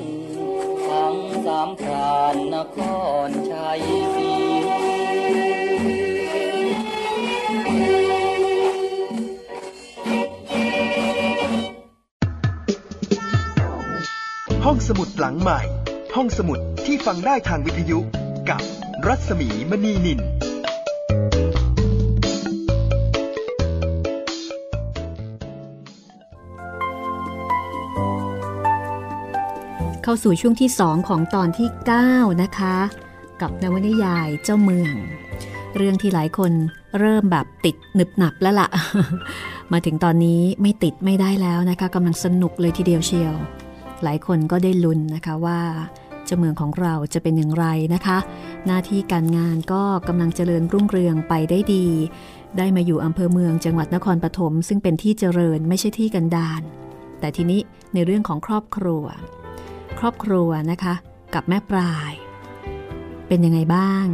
[0.88, 2.78] ทั้งสามพรานนค
[3.26, 3.80] รชัย
[4.14, 4.32] ศรี
[14.64, 15.60] ห้องสมุดหลังใหม่
[16.16, 17.98] ห้องสมุดที่ฟังได้ทางวิทยุ
[18.50, 18.62] กับ
[19.06, 20.20] รัศมีมณีนิน
[30.08, 31.68] เข้าสู่ช่วงที่2ของตอนที่
[32.04, 32.76] 9 นะคะ
[33.40, 34.94] กับนวนิยายเจ้าเมือง
[35.76, 36.52] เรื่องที่หลายคน
[36.98, 38.68] เริ่มแบบติดหนึบหนับแล้วละ่ะ
[39.72, 43.34] มาถึงตอนนี้ไม่ติดไม่ได้แล้วนะคะกำลังสนุกเลยทีเดียวเชียว
[44.02, 45.60] หลายคนก็ได้ลุ้นนะคะว่า
[46.24, 48.18] เจ้าเมืองของเราจะเป็นอย่างไรนะคะ
[48.66, 51.86] หน้าที่การงานก็กำลังเจริญรุ่งเรืองไปได้ดี
[52.58, 56.62] ได้มาอยู่อำเภอเมืองจังหวัดนครปฐมซึ่งเป็นที่เจริญไม่ใช่ที่กันดาร
[57.20, 57.60] แต่ทีนี้
[57.94, 59.04] ในเรื่องของครอบครัว
[59.98, 60.94] ครอบครัวนะคะ
[61.34, 62.12] กับแม่ปลาย
[63.28, 64.06] เป็นยังไงบ้าง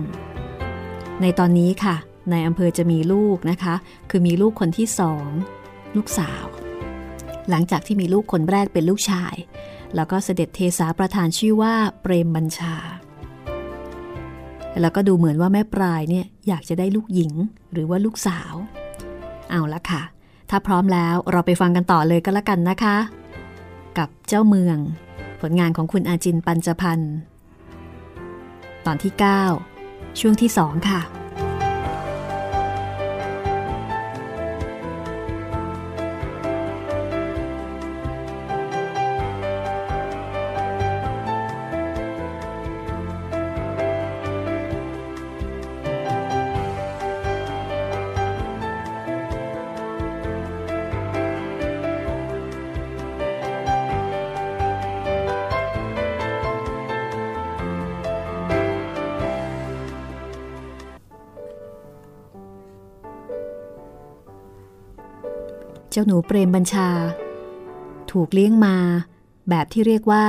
[1.21, 1.97] ในตอนนี้ค่ะ
[2.31, 3.75] ในอำเภอจะมีลูกนะคะ
[4.11, 5.29] คือมีลูกคนที่สอง
[5.97, 6.45] ลูกสาว
[7.51, 9.35] หลังจากที่มีลูกคนแรกเป็นลูกชาย
[9.95, 12.75] แล้วก็เสด็จเทสาประธานชื่อว่าเปรมบัญชา
[14.81, 17.33] แล้วก็ดูเหมือนว่าแม่ปลายเนี่ยอยากจะได้ลูกหญิง
[17.73, 18.55] หรือว่าลูกสาว
[19.51, 20.03] เอาละค่ะ
[20.51, 22.97] ถ้าพร้อมแล้วเราไปฟังกันต่อเลยก็แล้วกันนะคะ
[23.99, 24.79] กับเจ้าเมือง
[25.42, 27.14] ผลงานของคุณอาจินปัญจพันธ์
[28.87, 29.12] ตอนที่
[29.66, 31.00] 9 ช่วงที่ 2 ค่ะ
[66.03, 66.91] จ้าหนูเปรมบัญชา
[68.11, 68.77] ถูกเลี้ยงมา
[69.49, 70.25] แบบที่เรียกว่า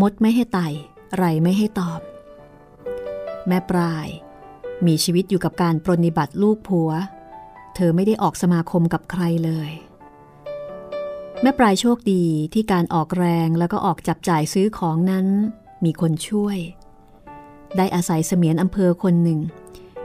[0.00, 0.68] มดไม่ให้ไต่
[1.16, 2.00] ไรไม่ให้ตอบ
[3.48, 4.06] แม่ปลาย
[4.86, 6.90] มีชีวิตอยู่กับการปรนนิบัติลูกผัว
[7.74, 9.70] เธอไม่ได้ออกสมาคมกับใครเลย
[11.42, 15.26] แม่ปลายโชคดีที่การออกแรงแล้วก็ออกจับจ่ายซื้อของนั้น
[15.84, 16.58] มีคนช่วย
[17.76, 19.40] ได้อาศัยเสมียนอำเภอคนหนึ่ง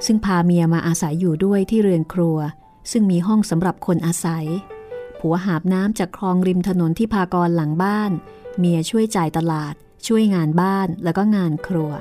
[0.05, 2.37] ซึ่งพาเมียมาอาศัยอยู่ด้วยที่เรือนครัว
[2.91, 4.45] ซึ่งมีห้องสำหรับคนอาศัย
[5.21, 8.11] ผัวหาบน้ำจากคลองริมถนนที่พากรหลังบ้าน
[8.57, 9.73] เมียช่วยจ่ายตลาด
[10.07, 11.91] ช่วยงานบ้านแล้วก็งานครัว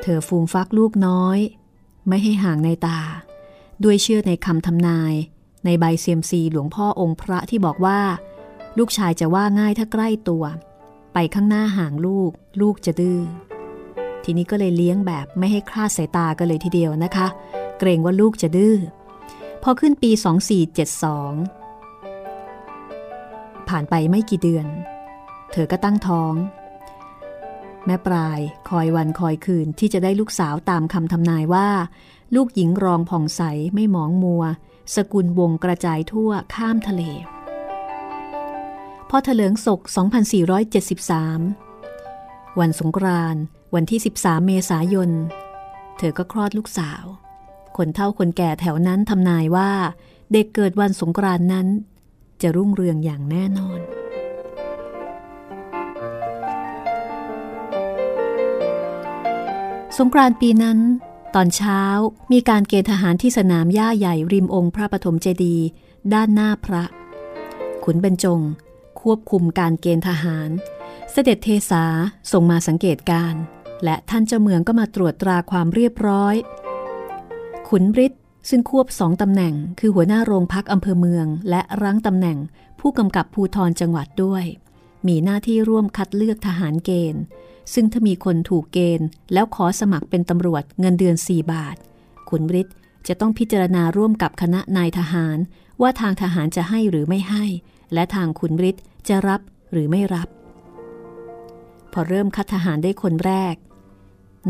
[0.00, 1.38] เธอฟูมฟักลูกน้อย
[2.08, 3.00] ไม่ให้ห่างในตา
[3.84, 5.14] ด้วยเชื่อในคำทำนาย
[5.64, 8.00] ในใบเซียมซีหลวงพ่อองค์พระที่บอกว่า
[8.78, 10.44] ลูกชายจะว่าง่ายถ้าใกล้ตัว
[11.14, 13.20] ไปข้างหน้าห่างลูก ลูกจะดื้อ
[14.24, 17.26] ทีนี้ก็เลยเลี้ยงแบบไม่ให้คลาดสายตากันเลยทีเดียวนะคะ
[17.78, 18.76] เกรงว่าลูกจะดื้อ
[19.62, 20.20] พอขึ้นปี 2472
[23.68, 24.66] ผ่านไปไม่กี่เดือน
[25.52, 26.34] เธอก็ตั้งท้อง
[27.86, 31.68] แม่ปลายคอยวันคอยคืนที่จะได้ลูกสาวตามคำทำนายว่า
[32.34, 33.42] ลูกหญิงรองผ่องใส
[33.74, 34.44] ไม่หมองมัว
[34.94, 37.02] สกุลวงกระจายทั่วข้ามทะเล
[39.08, 39.80] พอเถลิงศก
[41.40, 43.42] 2473 วันสงกรานต์
[43.74, 45.10] วันที่ 13 เมษายน
[45.98, 47.04] เธอก็คลอดลูกสาว
[47.80, 49.70] คนเฒ่าคนแก่แถวนั้นทำนายว่า
[50.32, 51.66] เด็กเกิดวันสงกรานนั้น
[52.42, 53.80] จะรุ่งเรืองอย่างแน่นอน
[59.98, 60.78] สงกรานปีนั้น
[61.34, 61.82] ตอนเช้า
[62.32, 65.66] มีการเกณฑ์ทหารที่สนามหญ้าใหญ่ริมองค์พระปฐมเจดีย์
[66.14, 66.84] ด้านหน้าพระ
[67.84, 68.40] ขุนบรรจง
[69.00, 70.50] ควบคุมการเกณฑ์ทหาร
[71.12, 71.84] เสด็จเทสา
[72.32, 73.34] ส่งมาสังเกตการ
[73.84, 76.36] และท่านเจ้าเมืองก็มาตรวจตราความเรียบร้อย
[77.74, 78.12] ขุนบริษ
[78.50, 82.38] ซึ่งควบสองตำแหน่ง คือหัวหน้าโรงพักอำเภอเมือง และรั้งตำแหน่ง
[82.80, 84.44] ผู้กำกับภูทรจังหวัดด้วย
[85.06, 87.22] มีหน้าที่ร่วมคัดเลือกทหารเกณฑ์
[87.74, 91.76] ซึ่งถ้ามีคนถูกเกณฑ์ แล้วขอสมัครเป็นตำรวจเงินเดือน 4 บาท
[92.28, 92.68] ขุนบริษ
[93.08, 95.38] จะต้องพิจารณาร่วมกับคณะนายทหาร
[95.82, 97.44] ว่าทางทหารจะให้หรือไม่ให้
[97.94, 98.76] และทางขุนบริษ
[99.08, 99.40] จะรับ
[99.72, 100.28] หรือไม่รับ
[101.92, 103.54] พอเริ่มคัดทหารได้คนแรก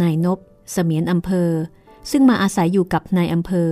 [0.03, 0.39] นายนบ
[0.73, 1.51] เสมียนอำเภอ
[2.11, 3.71] ซึ่งมาอาศัยอยู่กับนายอำเภอ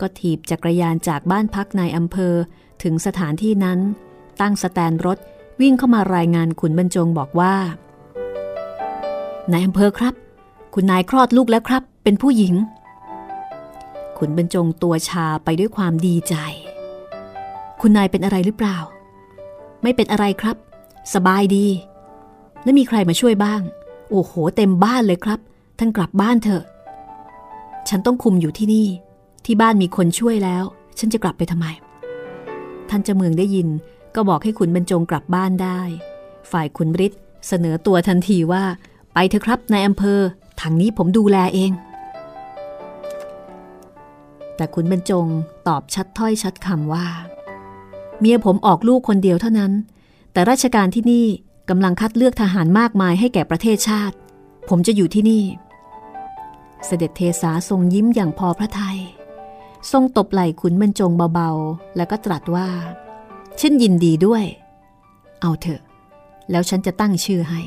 [0.00, 2.34] ก็ถีบจักรยานจากบ้านพักนายอำเภอ
[2.82, 3.78] ถึงสถานที่นั้น
[4.40, 5.18] ตั้งสแตนรถ
[5.60, 7.54] วิ่งเข้ามารายงานขุนบรรจงบอกว่า
[9.52, 10.14] นายอำเภอครับ
[10.74, 12.54] คุณนายคลอดลูกแล้วครับ เป็นผู้หญิง
[14.18, 16.34] ขุนบรรจงตัวชาไปด้วยความดีใจ
[17.80, 18.78] คุณนายเป็นอะไรหรือเปล่า
[19.82, 20.56] ไม่เป็นอะไรครับ
[21.14, 21.66] สบายดี
[22.62, 23.60] แล้วมีใครมาช่วยบ้าง
[24.10, 25.40] โอ้โห เต็มบ้านเลยครับ
[25.78, 26.64] ท่านกลับบ้านเถอะ
[27.88, 28.88] ฉันต้องคุมอยู่ที่นี่
[29.44, 30.64] ที่บ้านมีคนช่วยแล้ว
[30.98, 31.66] ฉันจะกลับไปทำไม
[32.90, 33.68] ท่านเจ้าเมืองได้ยิน
[34.14, 35.80] ก็บอกให้ขุนบรรจงกลับบ้านได้
[36.50, 37.12] ฝ่ายขุนบริษ
[37.48, 38.64] เสนอตัวทันทีว่า
[39.14, 40.20] ไปเถอะครับนายอำเภอ
[40.60, 41.72] ทางนี้ผมดูแลเอง
[44.56, 45.26] แต่ขุนบรรจง
[45.68, 47.06] ตอบชัดถ้อยชัดคำว่า
[48.20, 49.72] เมียผมออกลูกคนเดียวเท่านั้น
[50.32, 51.26] แต่ราชการที่นี่
[51.68, 54.16] กำลังคัดเลือกทหารมากมายให้แก่ประเทศชาติ
[54.68, 55.42] ผมจะอยู่ที่นี่
[56.86, 58.98] เสด็จเทสาทรงยิ้มอย่างพอพระทยัย
[59.92, 62.68] ทรงตบไหล่ขุนบรรจงเบาๆ แล้วก็ตรัสว่า
[63.60, 64.44] ฉันยินดีด้วย
[65.40, 65.82] เอาเถอะ
[66.50, 67.60] แล้วฉันจะตั้งชื่อให้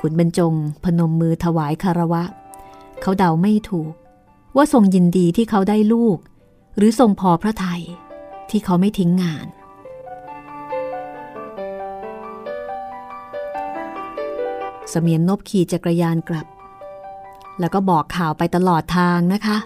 [0.00, 0.52] ขุนบรรจง
[0.84, 2.24] พนมมือถวายคารวะ
[3.00, 3.92] เขาเดาไม่ถูก
[4.56, 6.18] ว่าทรงยินดีที่เขาได้ลูก
[6.76, 7.82] หรือทรงพอพระทยัย
[8.50, 9.46] ที่เขาไม่ทิ้งงาน
[14.92, 16.46] สมียนนบขี่จักรยานกลับ
[17.60, 19.58] แล้วก็บอกข่าวไปตลอดทางนะคะ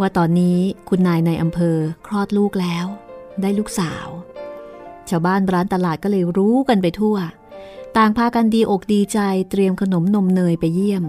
[0.00, 0.58] ว่าตอนนี้
[0.88, 2.86] คุณนายในอำเภอคลอดลูกแล้ว
[3.40, 4.06] ได้ลูกสาว
[5.08, 7.16] ชาวบ้านร้านตลาดก็เลยรู้กันไปทั่ว
[7.96, 9.18] ต่างพากันดีอกดีใจ
[9.50, 11.04] เตรียมขนมนมเนยไปเยี่ยม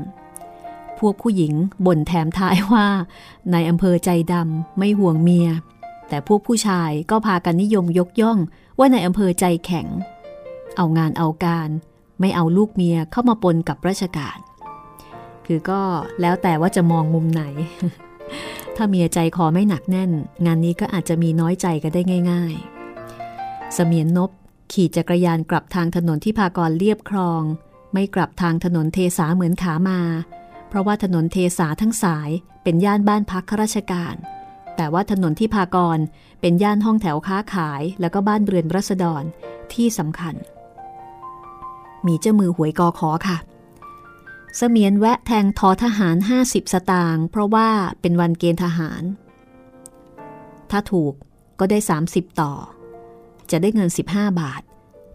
[1.00, 1.54] พวกผู้หญิง
[1.86, 2.88] บ่นแถมท้ายว่า
[3.52, 5.48] ในอำเภอใจดำไม่ห่วงเมีย
[6.10, 8.40] แต่พวกผู้ชายก็พากันนิยมยกย่อง
[8.80, 9.88] ว่าในอำเภอใจแข็ง
[10.78, 11.70] เอางานเอาการ
[12.20, 14.38] ไม่เอาลูกเมียเข้ามาปนกับราชการ
[15.46, 15.82] คือก็
[16.22, 17.44] แล้วแต่ว่าจะมองมุมไหน
[18.76, 20.12] ถ้าเมียใจคอไม่หนักแน่น
[20.46, 22.54] งานนี้ก็อาจจะมีน้อยใจกันได้ง่าย
[23.14, 24.32] ๆ เสมียนนบ
[24.72, 27.42] ขี่จักรยานกลับทางถนนที่พากรเรียบคลอง
[27.94, 30.00] ไม่กลับทางถนนเทสาเหมือนขามา
[30.68, 32.30] เพราะว่าถนนเทสาทั้งสาย
[32.64, 34.16] เป็นย่านบ้านพักข้าราชการ
[34.76, 36.00] แต่ว่าถนนที่พากร
[36.42, 39.24] เป็นย่านห้องแถวค้าขายแล้วก็บ้านเรือนรัษฎร
[39.74, 40.36] ที่สำคัญ
[42.08, 47.70] มีเจ้ามือหวยกอขอค่ะเสมียนแวะแทงทอทหาร 50 สตางค์เพราะว่า
[48.02, 49.04] เป็นวันเกณฑ์ทหาร
[50.72, 51.14] ถ้าถูก
[51.60, 51.78] ก็ได้
[52.10, 52.54] 30 ต่อ
[53.52, 54.62] จะได้เงิน 15 บาท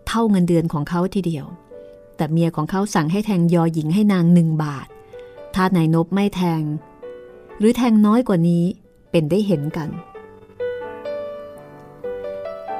[0.07, 1.47] เท่าเงินเดือนของเขาทีเดียว
[2.17, 4.89] แต่เมียของเขาสั่งให้แทงยอหญิงให้นางหนึ่งบาท
[5.55, 6.63] ถ้านายนบไม่แทง
[7.59, 8.65] หรือแทงน้อยกว่านี้
[9.11, 9.89] เป็นได้เห็นกัน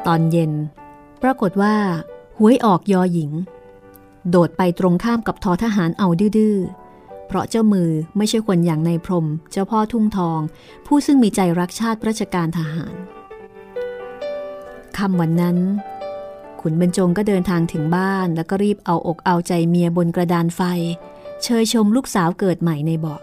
[0.07, 0.53] ตอนเย็น
[1.23, 1.75] ปรากฏว่า
[2.39, 3.31] หวยออกยอหญิง
[4.29, 6.57] โดดไปตรงข้ามกับทอทหารเอาดื้อ
[7.27, 10.41] เพราะเจ้ามือไม่ใช่คนอย่างในพรม เจ้าพ่อทุ่งทอง
[10.87, 12.95] ผู้ซึ่งมีใจรักชาติราชการทหาร
[14.99, 15.59] คำวันนั้น
[16.61, 20.61] ขุนบรรจงก็เดินทางถึงบ้านแล้วก็รีบเอาอกเอาใจเมียบนกระดานไฟ
[21.43, 23.21] เชยชมลูกสาวเกิดใหม่ในเบาะ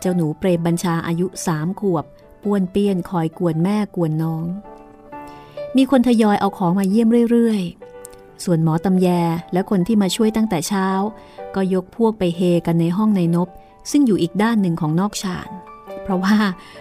[0.00, 2.04] เจ้าหนูเปรมบัญชาอายุสามขวบ
[2.42, 4.44] ป้วนเปี้ยนคอยกวนแม่กวนน้อง
[5.76, 7.77] มีคนทยอยเอาของมาเยี่ยมเรื่อยๆ
[8.44, 9.08] ส่วนหมอตำแย
[9.52, 10.88] และคนที่มาช่วยตั้งแต่เช้า
[11.54, 13.48] ก็ยกพวกไปเฮกันในห้องในนบ
[13.90, 15.48] ซึ่งอยู่อีกด้านหนึ่งของนอกชาน
[16.02, 16.36] เพราะว่า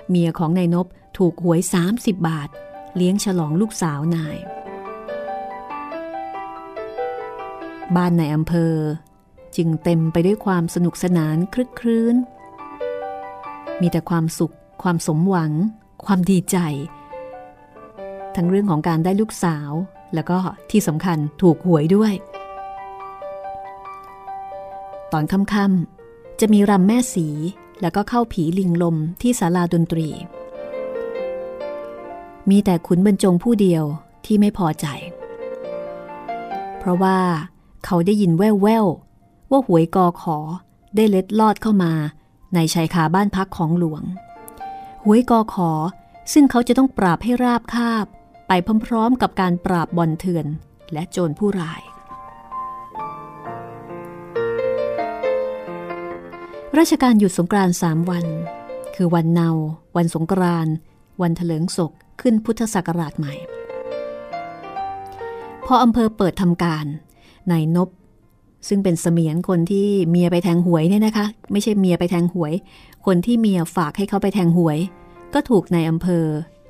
[0.09, 1.59] เมียของนายนบถูกหวย
[1.91, 2.49] 30 บาท
[2.95, 4.37] เลี้ยงฉลองลูกสาวนาย
[7.95, 8.75] บ้านในอำเภอ
[9.55, 12.15] จึงเต็มไปด้วยความสนุกสนานคลึกครื้น
[13.81, 15.51] มีแต่ความสุข ความสมหวัง
[16.05, 16.57] ความดีใจ
[18.35, 19.71] ทั้งเรื่องของการได้ลูกสาว
[20.13, 20.37] แล้วก็
[20.71, 22.13] ที่สำคัญถูกหวยด้วย
[25.11, 27.27] ตอนค่ำๆจะมีรำแม่สี
[27.81, 30.07] แล้วก็เข้าผีลิงลมที่ศาลาดนตรี
[32.49, 33.83] มีแต่ขุนบรรจงผู้เดียว
[34.25, 34.85] ที่ไม่พอใจ
[36.77, 37.17] เพราะว่า
[37.85, 40.37] เขาได้ยินแว่วๆ ว่าหวยกอขอ
[40.95, 41.93] ได้เล็ดลอดเข้ามา
[42.55, 44.03] ในชายคาบ้านพักของหลวง
[45.05, 45.71] หวยกอขอ
[46.33, 48.05] ซึ่งเขาจะต้องปราบให้ราบคาบ
[48.47, 48.51] ไป
[48.87, 50.47] พร้อมๆกับการปราบบอลเถื่อน
[50.93, 51.81] และโจรผู้ร้าย
[56.77, 58.25] ราชการหยุดสงกรานต์สามวัน
[58.95, 59.49] คือวันเนา
[59.95, 60.73] วันสงกรานต์
[61.21, 61.91] วันเถลิงศก
[62.21, 63.33] ขึ้นพุทธศักราชใหม่
[65.65, 66.85] พออำเภอเปิดทำการ
[67.51, 67.89] นายนบ
[68.67, 72.53] ซึ่งเป็นเสมียนคนที่เมียไปแทงหวยเนี่ยนะคะ ไม่ใช่เมียไปแทงหวย
[73.05, 74.77] คนที่เมียฝากให้เขาไปแทงหวย
[75.33, 76.25] ก็ถูกนายอำเภอ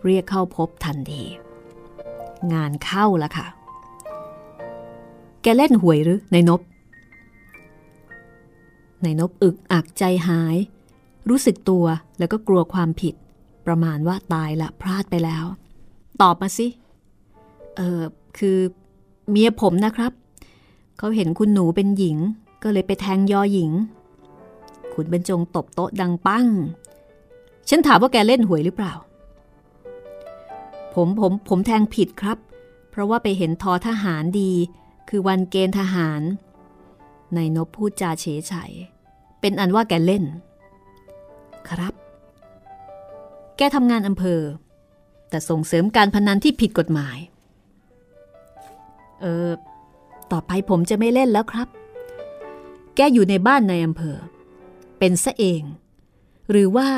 [0.06, 1.24] เรียกเข้าพบทันที
[2.54, 3.48] งานเข้าละค่ะ
[5.42, 6.62] แกเล่นหวยหรือนายนบ
[9.04, 10.58] นายนบอึกอักใจหาย
[11.30, 11.86] รู้สึกตัว
[12.20, 13.16] แล้วก็กลัวความผิด
[13.66, 15.46] ประมาณว่าตายละพลาดไปแล้ว
[16.22, 16.68] ตอบมาสิ
[17.78, 18.02] เออ
[18.38, 18.58] คือ
[19.30, 20.12] เมียผมนะครับ
[20.98, 22.18] เขาเห็นคุณหนูเป็นหญิง
[22.64, 23.72] ก็เลยไปแทงยอหญิง
[24.94, 26.46] ขุนบรรจงตบโต๊ะดังปั้ง
[27.70, 28.94] ฉันถามว่าแกเล่นหวยหรือเปล่า
[31.00, 32.38] ผมผมผมแทงผิดครับ
[32.90, 34.52] เพราะว่าไปเห็นทอทหารดี
[35.10, 36.22] คือวันเกณฑ์ทหาร
[37.36, 38.54] นายนบพูดจาเฉยไฉ
[39.42, 40.24] เป็นอันว่าแกเล่น
[41.70, 41.94] ครับ
[43.58, 44.42] แกทำงานอำเภอ
[45.30, 47.18] แต่ส่งเสริมการพนันที่ผิดกฎหมาย
[49.22, 49.50] เออ
[50.32, 51.68] ต่อไปผมจะไม่เล่นแล้วครับ
[52.96, 54.18] แกอยู่ในบ้านในอำเภอ
[55.00, 55.62] เป็นซะเอง
[56.52, 56.90] หรือว่า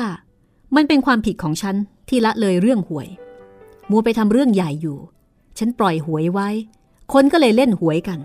[0.76, 1.76] มันเป็นความผิดของฉัน
[2.08, 3.08] ที่ละเลยเรื่องหวย
[3.90, 4.98] มัวไปทำเรื่องใหญ่อยู่
[5.58, 6.48] ฉันปล่อยหวยไว้
[7.12, 8.18] คนก็เลยเล่นหวยกัน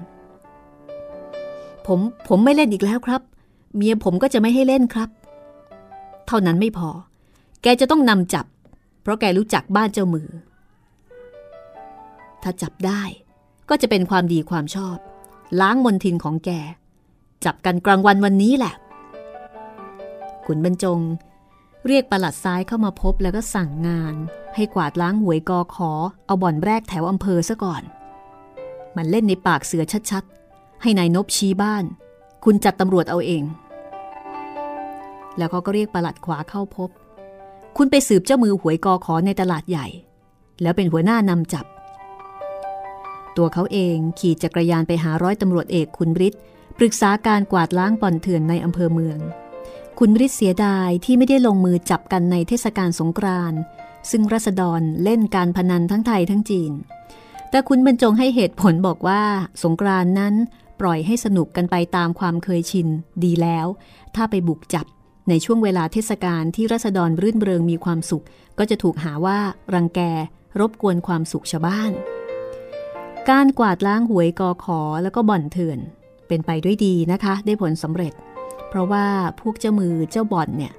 [1.85, 3.21] ผมผมไม่เล่นอีกแล้วครับ
[3.75, 5.09] เมียผมก็จะไม่ให้เล่นครับ
[6.27, 6.89] เท่านั้นไม่พอ
[7.61, 8.45] แกจะต้องนำจับ
[9.01, 10.29] เพราะแกรู้จักบ้านเจ้ามือ
[12.43, 13.01] ถ้าจับได้
[13.69, 14.97] ก็จะเป็นความดีความชอบ
[15.61, 16.49] ล้างมนทินของแก
[17.45, 18.73] จับกันกลางวันวันนี้แหละ
[20.45, 20.99] ขุนบรรจง
[21.89, 24.15] เรียกประหลัดซ้ายเข้ามาพบแล้วก็สั่งงาน
[24.55, 25.91] ให้กวาดล้างหวยกอขอ
[26.25, 27.83] เอาบ่อนแรกแถวอำเภอซะก่อน
[28.95, 31.83] มันเล่นในปากเสือชัดๆ ให้นายนบชี้บ้าน
[32.45, 33.43] คุณจัดตำรวจเอาเอง
[35.37, 36.89] แล้วเขาก็เรียกประหลัดขวาเข้าพบ
[37.77, 39.87] คุณไปสืบเจ้ามือหวยกอขอในตลาดใหญ่
[40.61, 41.65] แล้วเป็นหัวหน้านำจับ
[43.37, 46.41] ตัวเขาเองขี่จักรยานไปหาร้อยตำรวจเอกคุณฤทธิ์
[46.77, 49.19] ปรึกษาการกวาดล้างบ่อนเถื่อนในอำเภอเมือง
[49.99, 53.59] คุณฤทธิ์เสียดายที่ไม่ได้ลงมือจับกันในเทศกาลสงกรานต์
[54.11, 56.71] ซึ่งรัษฎรเล่นการพนันทั้งไทยทั้งจีน
[57.49, 59.23] แต่คุณบรรจงให้เหตุผลบอกว่า
[59.63, 60.33] สงกรานต์นั้น
[60.79, 62.87] ปล่อยให้สนุกกันไปตามความเคยชิน
[63.23, 63.67] ดีแล้ว
[64.15, 64.85] ถ้าไปบุกจับ
[65.29, 68.23] ในช่วงเวลาเทศกาลที่รัษฎรรื่นเริงมีความสุข
[68.59, 69.39] ก็จะถูกหาว่า
[69.73, 69.99] รังแก
[70.59, 71.91] รบกวนความสุขชาวบ้าน
[73.29, 75.79] การกวาดล้างหวยกอขอแล้วก็บ่อนเถื่อน
[76.27, 78.13] เป็นไปด้วยดีนะคะ ได้ผลสำเร็จ
[78.69, 79.05] เพราะว่า
[79.41, 80.73] พวกเจ้ามือเจ้าบ่อนเนี่ย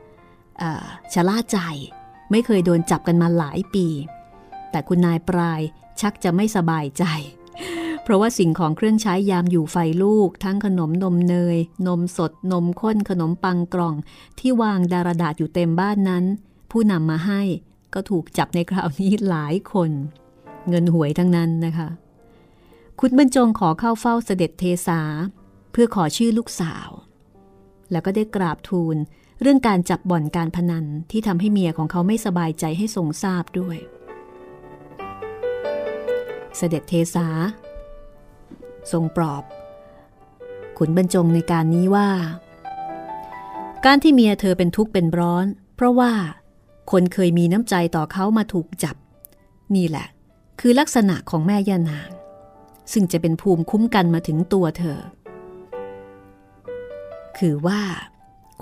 [1.12, 1.58] ชะล่าใจ
[2.30, 3.86] ไม่เคยโดนจับกันมาหลายปี
[4.70, 5.60] แต่คุณนายปลาย
[6.00, 7.04] ชักจะไม่สบายใจ
[8.02, 13.94] เพราะว่าสิ่งของเครื่องใช้ยามอยู่ไฟลูก ทั้งขนมนมเนย นมสดนมข้นขนมปังกล่อง
[14.38, 16.24] ที่วางดารดาษอยู่เต็มบ้านนั้น
[16.70, 17.42] ผู้นำมาให้
[17.94, 19.90] ก็ถูกจับในคราวนี้หลายคน
[20.68, 21.88] เงินหวยทั้งนั้นนะคะ
[23.00, 25.00] คุณบรรจงขอเข้าเฝ้าเสด็จเทสา
[25.72, 26.88] เพื่อขอชื่อลูกสาว
[27.90, 28.96] แล้วก็ได้กราบทูล
[29.40, 33.78] เรื่องการจับบ่อนการพนันที่ทำให้เมียของเขาไม่สบายใจให้ทรงทราบด้วย
[36.56, 37.28] เสด็จเทสา
[38.92, 39.44] ทรงปลอบ
[40.78, 42.08] ขุนบรรจงในการนี้ว่า
[43.84, 46.12] การที่เมียเธอเป็นทุกข์เป็นร้อน เพราะว่า
[46.90, 48.96] คนเคยมีน้ำใจต่อเขามาถูกจับ
[49.74, 50.06] นี่แหละ
[50.60, 52.10] คือลักษณะของแม่ย่านาง
[52.92, 54.98] ซึ่งจะเป็นภูมิคุ้มกันมาถึงตัวเธอ
[57.38, 57.82] คือว่า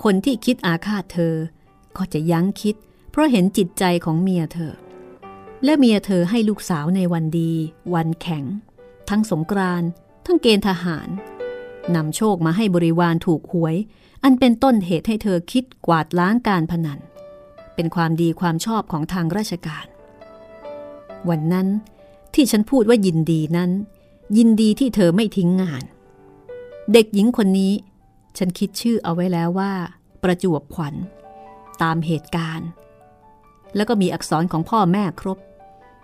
[0.03, 1.35] คนที่คิดอาฆาตเธอ
[1.97, 2.75] ก็จะยั้งคิด
[3.11, 4.73] เพราะเห็นจิตใจของเมียเธอ
[5.63, 7.51] และเมียเธอให้ลูกสาวในวันดี
[7.93, 8.43] วันแข็ง
[9.09, 9.83] ทั้งสงกราน
[10.25, 11.07] ทั้งเกณฑ์ทหาร
[11.95, 13.75] นำโชคมาให้บริวารถูกหวย
[14.23, 16.99] อันเป็นต้นเหตุให้เธอคิดกวาดล้างการพนัน
[17.75, 19.85] เป็นความดีความชอบของทางราชการ
[21.29, 21.67] วันนั้น
[22.33, 23.71] ที่ฉันพูดว่ายินดีนั้น
[24.37, 25.83] ยินดีที่เธอไม่ทิ้งงาน
[26.93, 27.73] เด็กหญิงคนนี้
[28.37, 29.71] ฉันคิดชื่อเอาไว้แล้วว่า
[30.23, 30.95] ประจวบขวัญ
[31.81, 32.69] ตามเหตุการณ์
[33.75, 35.37] แล้วก็มีอักษรของพ่อแม่ครบ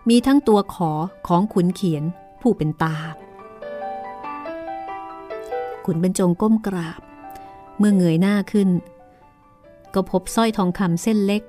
[0.09, 0.91] มีทั้งตัวขอ
[1.27, 2.03] ของขุนเขียน
[2.41, 2.97] ผู้เป็นตา
[5.85, 7.01] ขุนบรรจงก้มกราบ
[7.77, 8.69] เมื่อเงยหน้าขึ้น
[9.93, 11.43] ก็พบสร้อยทองคำเส้นเล็ก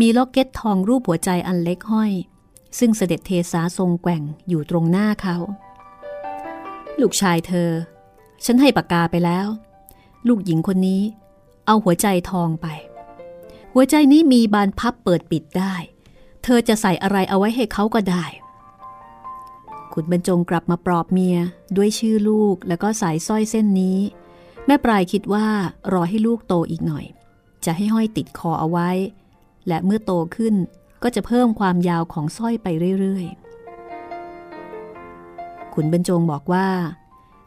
[0.00, 2.12] มีล็อกเก็ตทองรูปหัวใจอันเล็กห้อย
[2.78, 5.36] ซึ่งเสด็จเทสาทรงแกว่งอยู่ตรงหน้าเขา
[7.00, 7.70] ลูกชายเธอ
[8.44, 9.46] ฉันให้ปากกาไปแล้ว
[10.28, 11.02] ลูกหญิงคนนี้
[11.66, 12.66] เอาหัวใจทองไป
[13.74, 15.74] หัวใจนี้มีบานพับเปิดปิดได้
[16.42, 18.24] เธอจะใส่อะไรเอาไว้ให้เขาก็ได้
[19.92, 21.38] ขุนบรรจงกลับมาปลอบเมีย
[21.76, 23.98] ด้วยชื่อลูกแล้วก็สายสร้อยเส้นนี้
[24.66, 25.46] แม่ปลายคิดว่า
[25.92, 27.04] รอให้ลูกโตอีกหน่อย
[27.64, 28.90] จะให้ห้อยติดคอเอาไว้
[29.68, 30.54] และเมื่อโตขึ้น
[31.02, 32.66] ก็จะเพิ่มความยาวของสร้อยไป
[33.00, 36.66] เรื่อยๆ ขุนบรรจงบอกว่า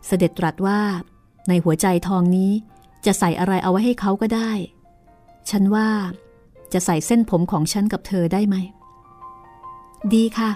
[0.05, 0.79] เสด็จตรัสว่า
[1.49, 2.51] ในหัวใจทองนี้
[3.05, 4.51] จะใส่อะไรเอาไว้ให้เขาก็ได้
[5.49, 5.87] ฉันว่า
[6.73, 8.55] จะใส่เส้นผมของฉันกับเธอได้ไหม
[10.13, 10.51] ดีค่ะ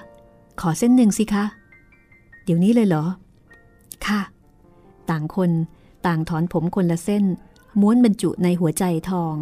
[0.61, 1.45] ขอเส้นหนึ่งสิคะ
[2.43, 3.05] เดี๋ยวนี้เลยเหรอ
[4.07, 4.21] ค่ะ
[5.09, 5.51] ต่างคน
[6.05, 7.23] ต่างถอนผมคนละเส้น
[7.79, 9.35] ม้วนบรรจุในหัวใจทอง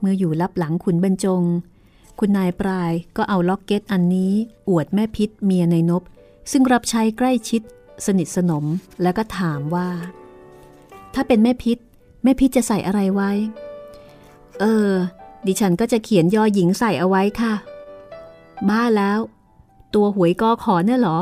[0.00, 1.42] เมื่ออยู่รับหลังขุนบรรจง
[2.18, 4.32] คุณนายปลายก็เอาล็อกเก็ตอันนี้
[4.68, 6.02] อวดแม่พิษเมียในนบ
[6.50, 7.62] ซึ่งรับใช้ใกล้ชิด
[8.06, 8.64] สนิทสนม
[9.02, 9.88] แล้วก็ถามว่า
[11.14, 11.78] ถ้าเป็นแม่พิษ
[12.22, 13.30] แม่พิษจะใส่อะไรไว้
[14.60, 14.92] เออ
[15.46, 17.54] ดิฉันก็จะเขียนยอหญิงใส่เอาไว้ค่ะ
[18.68, 19.18] บ้าแล้ว
[19.94, 21.18] ตัวหวยกอขอเนี่ยหรอ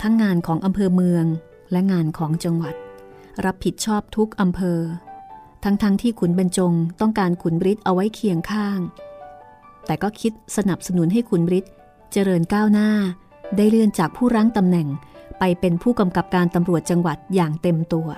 [0.01, 1.25] ทั้งงานของอำเภอเมือง
[1.71, 2.75] และงานของจังหวัด
[3.45, 4.79] รับผิดชอบทุกอำเภอ
[5.63, 8.79] ทั้งๆทที่ขุนบรรจงต้องการขุนบริษเอาไว้เคียงข้าง
[9.85, 11.65] แต่ก็คิดสนับสนุนให้ขุนบริษ
[12.11, 12.89] เจริญก้าวหน้า
[13.57, 14.87] ได้เลื่อนจากผู้รั้งตำแหน่ง
[15.39, 18.09] ไปเป็นผู้กำกับการตำรวจจังหวัดอย่างเต็มตัว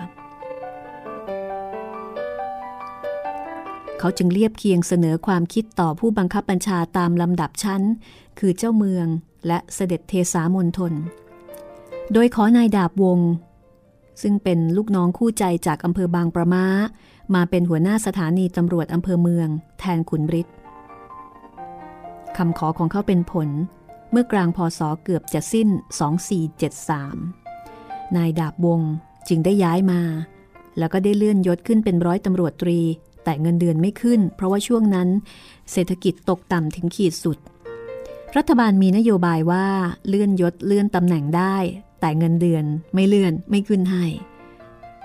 [4.06, 7.82] เขาจึงเรียบเคียงเสนอความคิดต่อผู้บังคับบัญชาตามลำดับชั้น
[8.39, 9.08] คือเจ้าเมือง
[9.47, 10.93] และเสด็จเทสามนทน
[12.14, 13.20] โดยขอนายดาบวง
[14.22, 16.66] ซึ่งเป็นลูกน้องคู่ใจจากอำเภอบางประมา
[17.36, 19.47] มาเป็นหัวหน้าสถานีตำรวจอำเภอเมือง
[19.80, 20.47] แทนขุนบริษ
[22.38, 23.49] คำขอของเขาเป็นผล
[24.12, 25.70] เมื่อกลางพศเกือบจะสิ้น
[27.32, 28.82] 2473 นายดาบวง
[29.28, 30.01] จึงได้ย้ายมา
[30.78, 32.82] แล้วก็ได้เลื่อนยศขึ้นเป็นร้อยตำรวจตรี
[33.26, 35.07] แต่เงินเดือนไม่ขึ้น เพราะว่าช่วงนั้น
[35.71, 37.38] เศรษฐกิจตกต่ำถึงขีดสุด
[38.38, 39.65] รัฐบาลมีนโยบายว่า
[40.07, 41.55] เลื่อนยศเลื่อนตำแหน่งได้
[42.01, 42.63] แต่เงินเดือน
[42.93, 44.05] ไม่เลื่อนไม่ขึ้นให้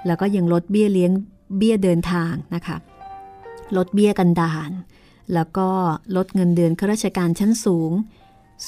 [0.06, 1.12] แล้วก็ยังลดเบี้ยเลี้ยง
[1.58, 2.76] เบี้ยเดินทางนะคะ
[3.76, 4.70] ลดเบี้ยกันดาน
[5.34, 5.68] แล้วก็
[6.16, 7.92] ลดเงินเดือนข้าราชการชั้นสูง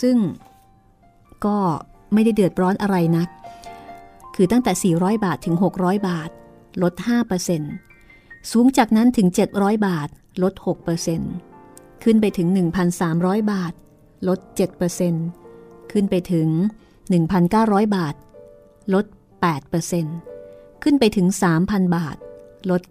[0.00, 0.16] ซึ่ง
[1.46, 1.56] ก็
[2.14, 3.28] ไม่ได้เดือดร้อนอะไรนัก
[4.34, 6.30] คือตั้งแต่ 400 บาทถึง 600 บาท
[6.82, 6.92] ลด
[7.48, 7.91] 5%
[8.50, 10.08] สูงจากนั้นถึง 700 บาท
[10.42, 10.54] ลด
[11.28, 12.48] 6%ขึ้นไปถึง
[13.00, 13.72] 1,300 บาท
[14.28, 14.40] ลด
[15.16, 16.48] 7%ขึ้นไปถึง
[17.20, 18.14] 1,900 บาท
[18.94, 19.06] ลด
[20.14, 21.26] 8%ขึ้นไปถึง
[21.62, 22.16] 3,000 บาท
[22.70, 22.82] ลด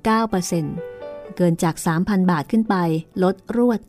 [0.64, 2.76] 9%เกินจาก 3,000 บาทขึ้นไป
[3.24, 3.80] ลดรวด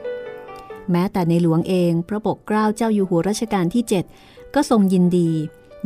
[0.00, 3.84] 10%แม้แต่ในหลวงเองพระปกเกล้าเจ้าอยู่หัวรัชกาลที่
[4.18, 5.30] 7 ก็ทรงยินดี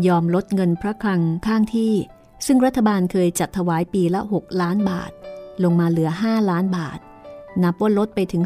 [0.07, 1.93] ยอมลดเงินพระคลังข้างที่
[2.47, 5.11] ซึ่งรัฐบาลเคยจัดถวายปีละ 6 ล้านบาท
[5.63, 6.99] ลงมาเหลือ 5 ล้านบาท
[7.63, 8.43] นับว่าลดไปถึง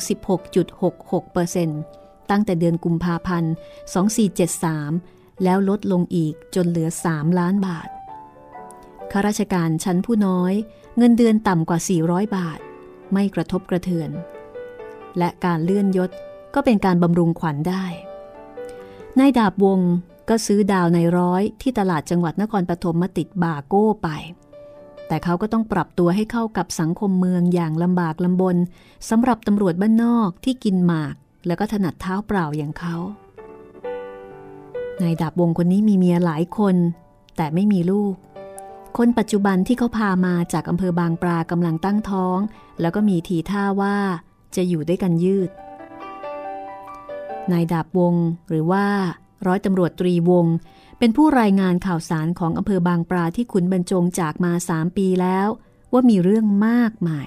[1.33, 3.53] 16.66%ตั้งแต่เดือนกุมภาพันธ์
[4.69, 7.89] 2473 แล้วลดลงอีกจนเหลือ 3 ล้านบาท
[9.13, 10.53] ข้าราชการชั้นผู้น้อย
[10.97, 12.59] เงินเดือนต่ำกว่า 400 บาท
[13.13, 14.11] ไม่กระทบกระเทือน
[15.19, 16.11] และการเลื่อนยศ
[16.55, 17.85] ก็เป็นการบำรุงขวัญได้
[19.19, 19.81] นายดาบวง
[20.31, 24.09] ก็ซื้อดาวในร้อยที่ตลาดจังหวัดนครปฐมมาติดบาโก้ไป
[25.09, 28.57] แต่เขาก็ต้องปรับตัวให้เข้ากับสังคมเมืองอย่างลำบากลำบน
[29.11, 31.15] สำหรับตำรวจบ้านนอกที่กินหมาก
[31.47, 32.97] แล้วก็ถนัดเท้าเปล่าอย่างเขา
[35.03, 36.77] นายดาบวงคนนี้มีเมียหลายคน
[37.37, 38.15] แต่ไม่มีลูก
[38.97, 42.39] คนปัจจุบันที่เขาพามาจากอำเภอบางปลากำลังตั้งท้อง
[42.81, 43.97] แล้วก็มีทีท่าว่า
[44.57, 45.51] จะอยู่ด้วยกันยืด
[47.53, 48.15] นายดาบวง
[48.49, 48.87] หรือว่า
[49.47, 50.47] ร้อยตำรวจตรีวง
[50.99, 55.49] เป็นผู้รายงานข่าวสารของอำเภอบางปลาที่ขุนบรรจงจากมาสามปีแล้ว
[55.93, 57.27] ว่ามีเรื่องมากมาย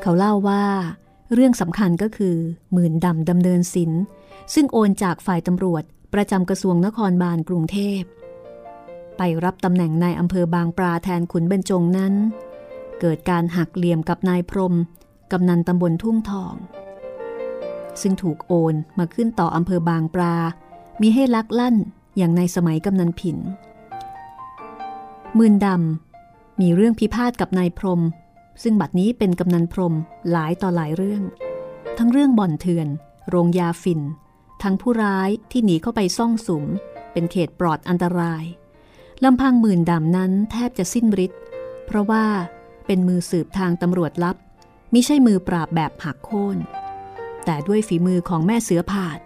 [0.00, 0.64] เขาเล่าว่า
[1.34, 2.36] เรื่องสำคัญก็คือ
[2.72, 4.02] หมื่นดำดำเนินศิลป์
[4.54, 5.82] ซึ่งโอนจากฝ่ายตำรวจ
[6.14, 8.02] ประจำกระทรวงนครบาลกรุงเทพ
[9.16, 12.14] ไปรับตำแหน่งนายอำเภอบางปลาแทนขุนบรรจงนั้น
[13.00, 14.74] เกิดการหักเหลี่ยมกับนายพรม
[15.32, 16.54] กำนันตำบลทุ่งทอง
[18.00, 20.36] ซึ่งถูกโอนมาขึ้นต่ออำเภอบางปลา
[21.00, 21.76] มีให้ลักลั่น
[22.16, 23.38] อย่างในสมัยกำนันผิน
[25.38, 28.02] มื่นดำมีเรื่องพิพาทกับนายพรม
[28.62, 29.94] ซึ่งบัดนี้เป็นกำนันพรม
[30.30, 31.22] หลายต่อหลายเรื่อง
[31.98, 32.88] ทั้งเรื่องบ่อนเถื่อน
[33.28, 34.00] โรงยาฝิ่น
[34.62, 36.64] ทั้งผู้ร้ายที่หนีเข้าไปซ่องสุม
[37.12, 38.44] เป็นเขตปลอดอันตราย
[39.24, 41.40] ลำพังหมื่นดำนั้นแทบจะสิ้นฤทธิ์
[41.86, 42.24] เพราะว่า
[42.86, 44.36] เป็นมือสืบทางตำรวจลับ
[44.92, 46.58] มิใช่มือปราบแบบหักโค่น
[47.44, 49.18] แต่ด้วยฝีมือของแม่เสือผาด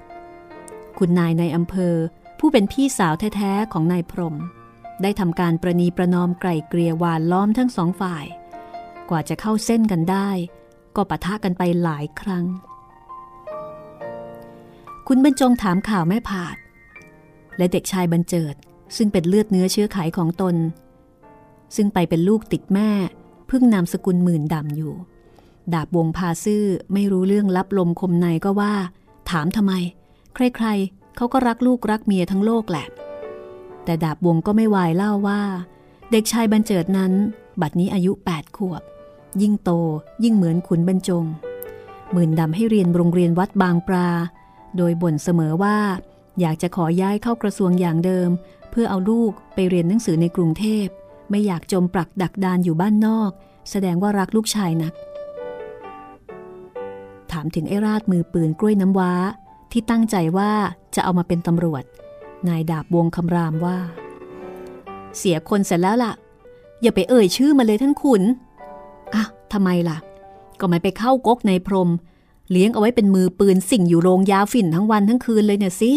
[0.98, 1.94] คุณนายในอำเภอ
[2.38, 4.36] ผู้เป็นพี่สาวแท้ๆของนายพรม
[5.02, 8.24] ได้ทำการประนีประนอมไกล่เกลียวานล้อมทั้งสองฝ่าย
[9.10, 10.30] กว่าจะเข้าเส้นกันได้
[10.96, 12.44] ก็ปะทะกันไปหลายครั้ง
[15.08, 16.56] คุณบรรจงถามข่าวแม่ผาด
[17.58, 18.54] และเด็กชายบรรเจิด
[18.96, 20.56] ซึ่งเป็นเลือดเนื้อเชื้อไขของตน
[21.76, 22.90] ซึ่งไปเป็นลูกติดแม่
[23.48, 24.94] เพิ่งนามสกุลหมื่นดำอยู่
[25.74, 28.74] ดาบวงพาซื่อไม่รู้เรื่องลับลมคมในก็ว่า
[29.30, 29.72] ถามทำไม
[30.34, 32.86] ใครๆเขาก็รักลูกรักเมียทั้งโลกแหละ
[33.84, 35.40] แต่ดาบวงก็ไม่วายเล่าว่า
[36.10, 37.12] เด็กชายบรรเจิดนั้น
[37.60, 38.82] บัดนี้อายุ 8 ขวบ
[39.42, 39.70] ยิ่งโต
[40.24, 41.24] ยิ่งเหมือนขุนบรรจง
[42.12, 44.08] หมื่นดำให้เรียนโรงเรียนวัดบางปลา
[44.76, 45.78] โดยบ่นเสมอว่า
[46.40, 48.30] อยากจะขอย้ายเข้ากระทรวงอย่างเดิม
[48.70, 50.86] เพื่อเอาลูกไปเรียนหนังสือในกรุงเทพ
[51.30, 53.30] ไม่อยากจมปลักดักดานอยู่บ้านนอก
[53.70, 54.92] แสดงว่ารักลูกชายนัก
[57.32, 59.12] ถามถึงไอ้ราดมือปืนกล้วยน้ำว้า
[59.72, 60.50] ที่ตั้งใจว่า
[60.94, 61.84] จะเอามาเป็นตำรวจ
[62.48, 63.78] นายดาบวงคำรามว่า
[65.18, 66.12] เสียคนเสร็จแล้วล่ะ
[66.82, 68.22] อย่าไปเอ่ยชื่อมาเลยท่านขุน
[69.14, 69.98] อะทำไมล่ะ
[70.60, 71.90] ก็ไม่ไปเข้ากกในพรม
[72.50, 75.92] เลี้ยงเอาไว้เป็นมือปืนสิ่งอยู่โรงยาฝิ่นทั้งวันทั้งคืนเลยเนี่ยสิ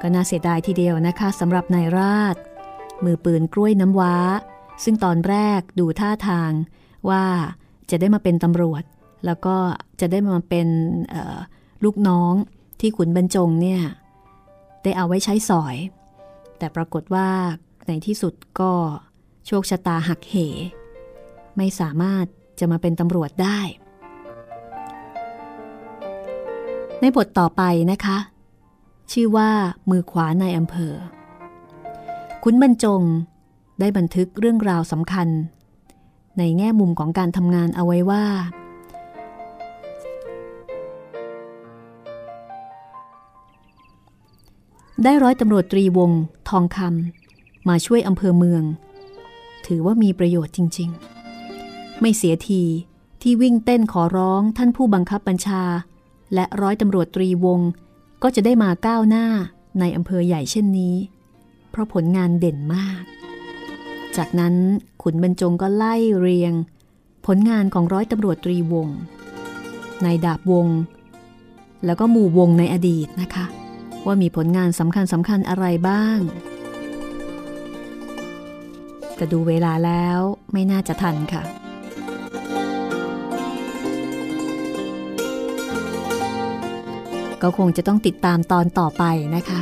[0.00, 2.36] ก็น่าเสียดายทีเดียวนะคะสำหรับนายราช
[3.04, 4.16] มือปืนกล้วยน้ำว้า
[4.84, 6.50] ซึ่งตอนแรกดูท่าทาง
[7.08, 7.24] ว่า
[7.90, 8.82] จะได้มาเป็นตำรวจ
[9.26, 9.56] แล้วก็
[10.00, 10.68] จะได้มาเป็น
[11.84, 12.32] ลูกน้อง
[12.80, 13.82] ที่ขุนบรรจงเนี่ย
[14.82, 15.76] ได้เอาไว้ใช้สอย
[16.58, 17.28] แต่ปรากฏว่า
[17.86, 18.72] ในที่สุดก็
[19.46, 20.34] โชคชะตาหักเห
[21.56, 22.24] ไม่สามารถ
[22.58, 23.58] จะมาเป็นตำรวจได้
[27.00, 28.18] ในบทต่อไปนะคะ
[29.12, 29.50] ชื่อว่า
[29.90, 30.94] มือขวาในอำเภอ
[32.46, 33.02] คุณบรรจง
[33.80, 35.28] ได้บันทึกเรื่องราวสำคัญ
[36.38, 38.24] ในแง่มุมของการทำงานเอาไว้ว่า
[45.02, 46.10] ได้ร้อยตำรวจตรีวง
[46.48, 48.62] ทองคำมาช่วยอำเภอเมือง
[49.66, 50.90] ถือว่ามีประโยชน์จริง
[51.46, 52.62] ๆ ไม่เสียที
[53.22, 55.62] ที่วิ่งเต้นขอร้องท่านผู้บังคับบัญชา
[56.34, 57.60] และร้อยตำรวจตรีวง
[58.22, 59.26] ก็จะได้มาก้าวหน้า
[59.80, 60.96] ในอำเภอใหญ่เช่นนี้
[61.74, 63.02] เพราะผลงานเด่นมาก
[64.16, 64.54] จากนั้น
[65.02, 66.52] ขุนบรรจงก็ไล่เรียง
[67.26, 68.88] ผลงานของร้อยตำรวจตรีวง
[70.04, 70.66] นายดาบวง
[71.84, 73.44] แล้วก็หมู่วงในอดีตนะคะ
[74.06, 76.18] ว่ามีผลงานสำคัญสำคัญอะไรบ้าง
[79.16, 80.18] แต่ดูเวลาแล้ว
[80.52, 81.42] ไม่น่าจะทันค่ะ
[87.42, 89.04] ก็คงจะต้องติดตามตอนต่อไป
[89.36, 89.60] นะคะ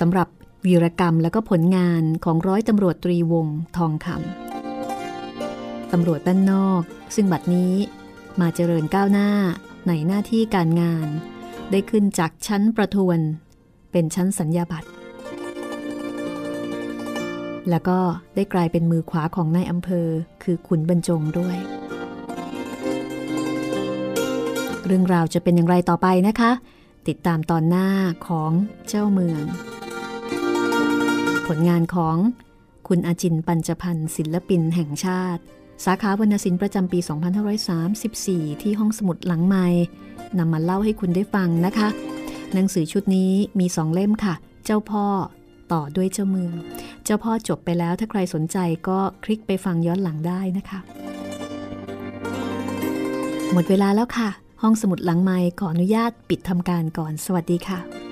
[0.00, 0.28] สำหรับ
[0.66, 3.46] วีรกรรมและก็ผลงานของร้อยตำรวจตรีวง
[3.76, 6.82] ทองคำตำรวจด้านนอก
[7.14, 7.72] ซึ่งบัดนี้
[8.40, 9.30] มาเจริญก้าวหน้า
[9.88, 11.08] ในหน้าที่การงาน
[11.70, 13.18] ได้ขึ้นจากชั้นประทวน
[13.92, 14.88] เป็นชั้นสัญญาบัตร
[17.70, 17.98] แล้วก็
[18.34, 20.08] ได้กลายเป็นมือขวาของนายอำเภอ
[20.42, 21.56] คือขุนบรรจงด้วย
[24.86, 26.52] เรื่องราวจะเป็นอย่างไรต่อไปนะคะ
[27.08, 27.88] ติดตามตอนหน้า
[28.28, 28.50] ของ
[28.88, 29.42] เจ้าเมือง
[31.56, 32.16] ลงานของ
[32.88, 35.42] คุณอาจินปัญจพันธ์ศิลปินแห่งชาติ
[35.84, 36.98] สาขาวรรณศิลป์ประจำปี
[37.80, 39.66] 2534 ที่ห้องสมุดหลังไม้
[40.38, 41.88] นำมาเล่าให้คุณได้ฟังนะคะ
[42.52, 44.34] หนังสือชุดนี้มีสองเล่มค่ะ
[44.64, 45.06] เจ้าพ่อ
[45.72, 46.54] ต่อด้วยเจ้าเมือง
[47.04, 48.56] เจ้าพ่อจบไปแล้วถ้าใครสนใจ
[48.88, 50.80] ก็คลิกไปฟังย้อนหลังได้นะคะ
[53.52, 54.30] หมดเวลาแล้วค่ะ
[54.62, 58.11] ห้องสมุดหลังไม้ขออนุญาตปิดทำการก่อน สวัสดีค่ะ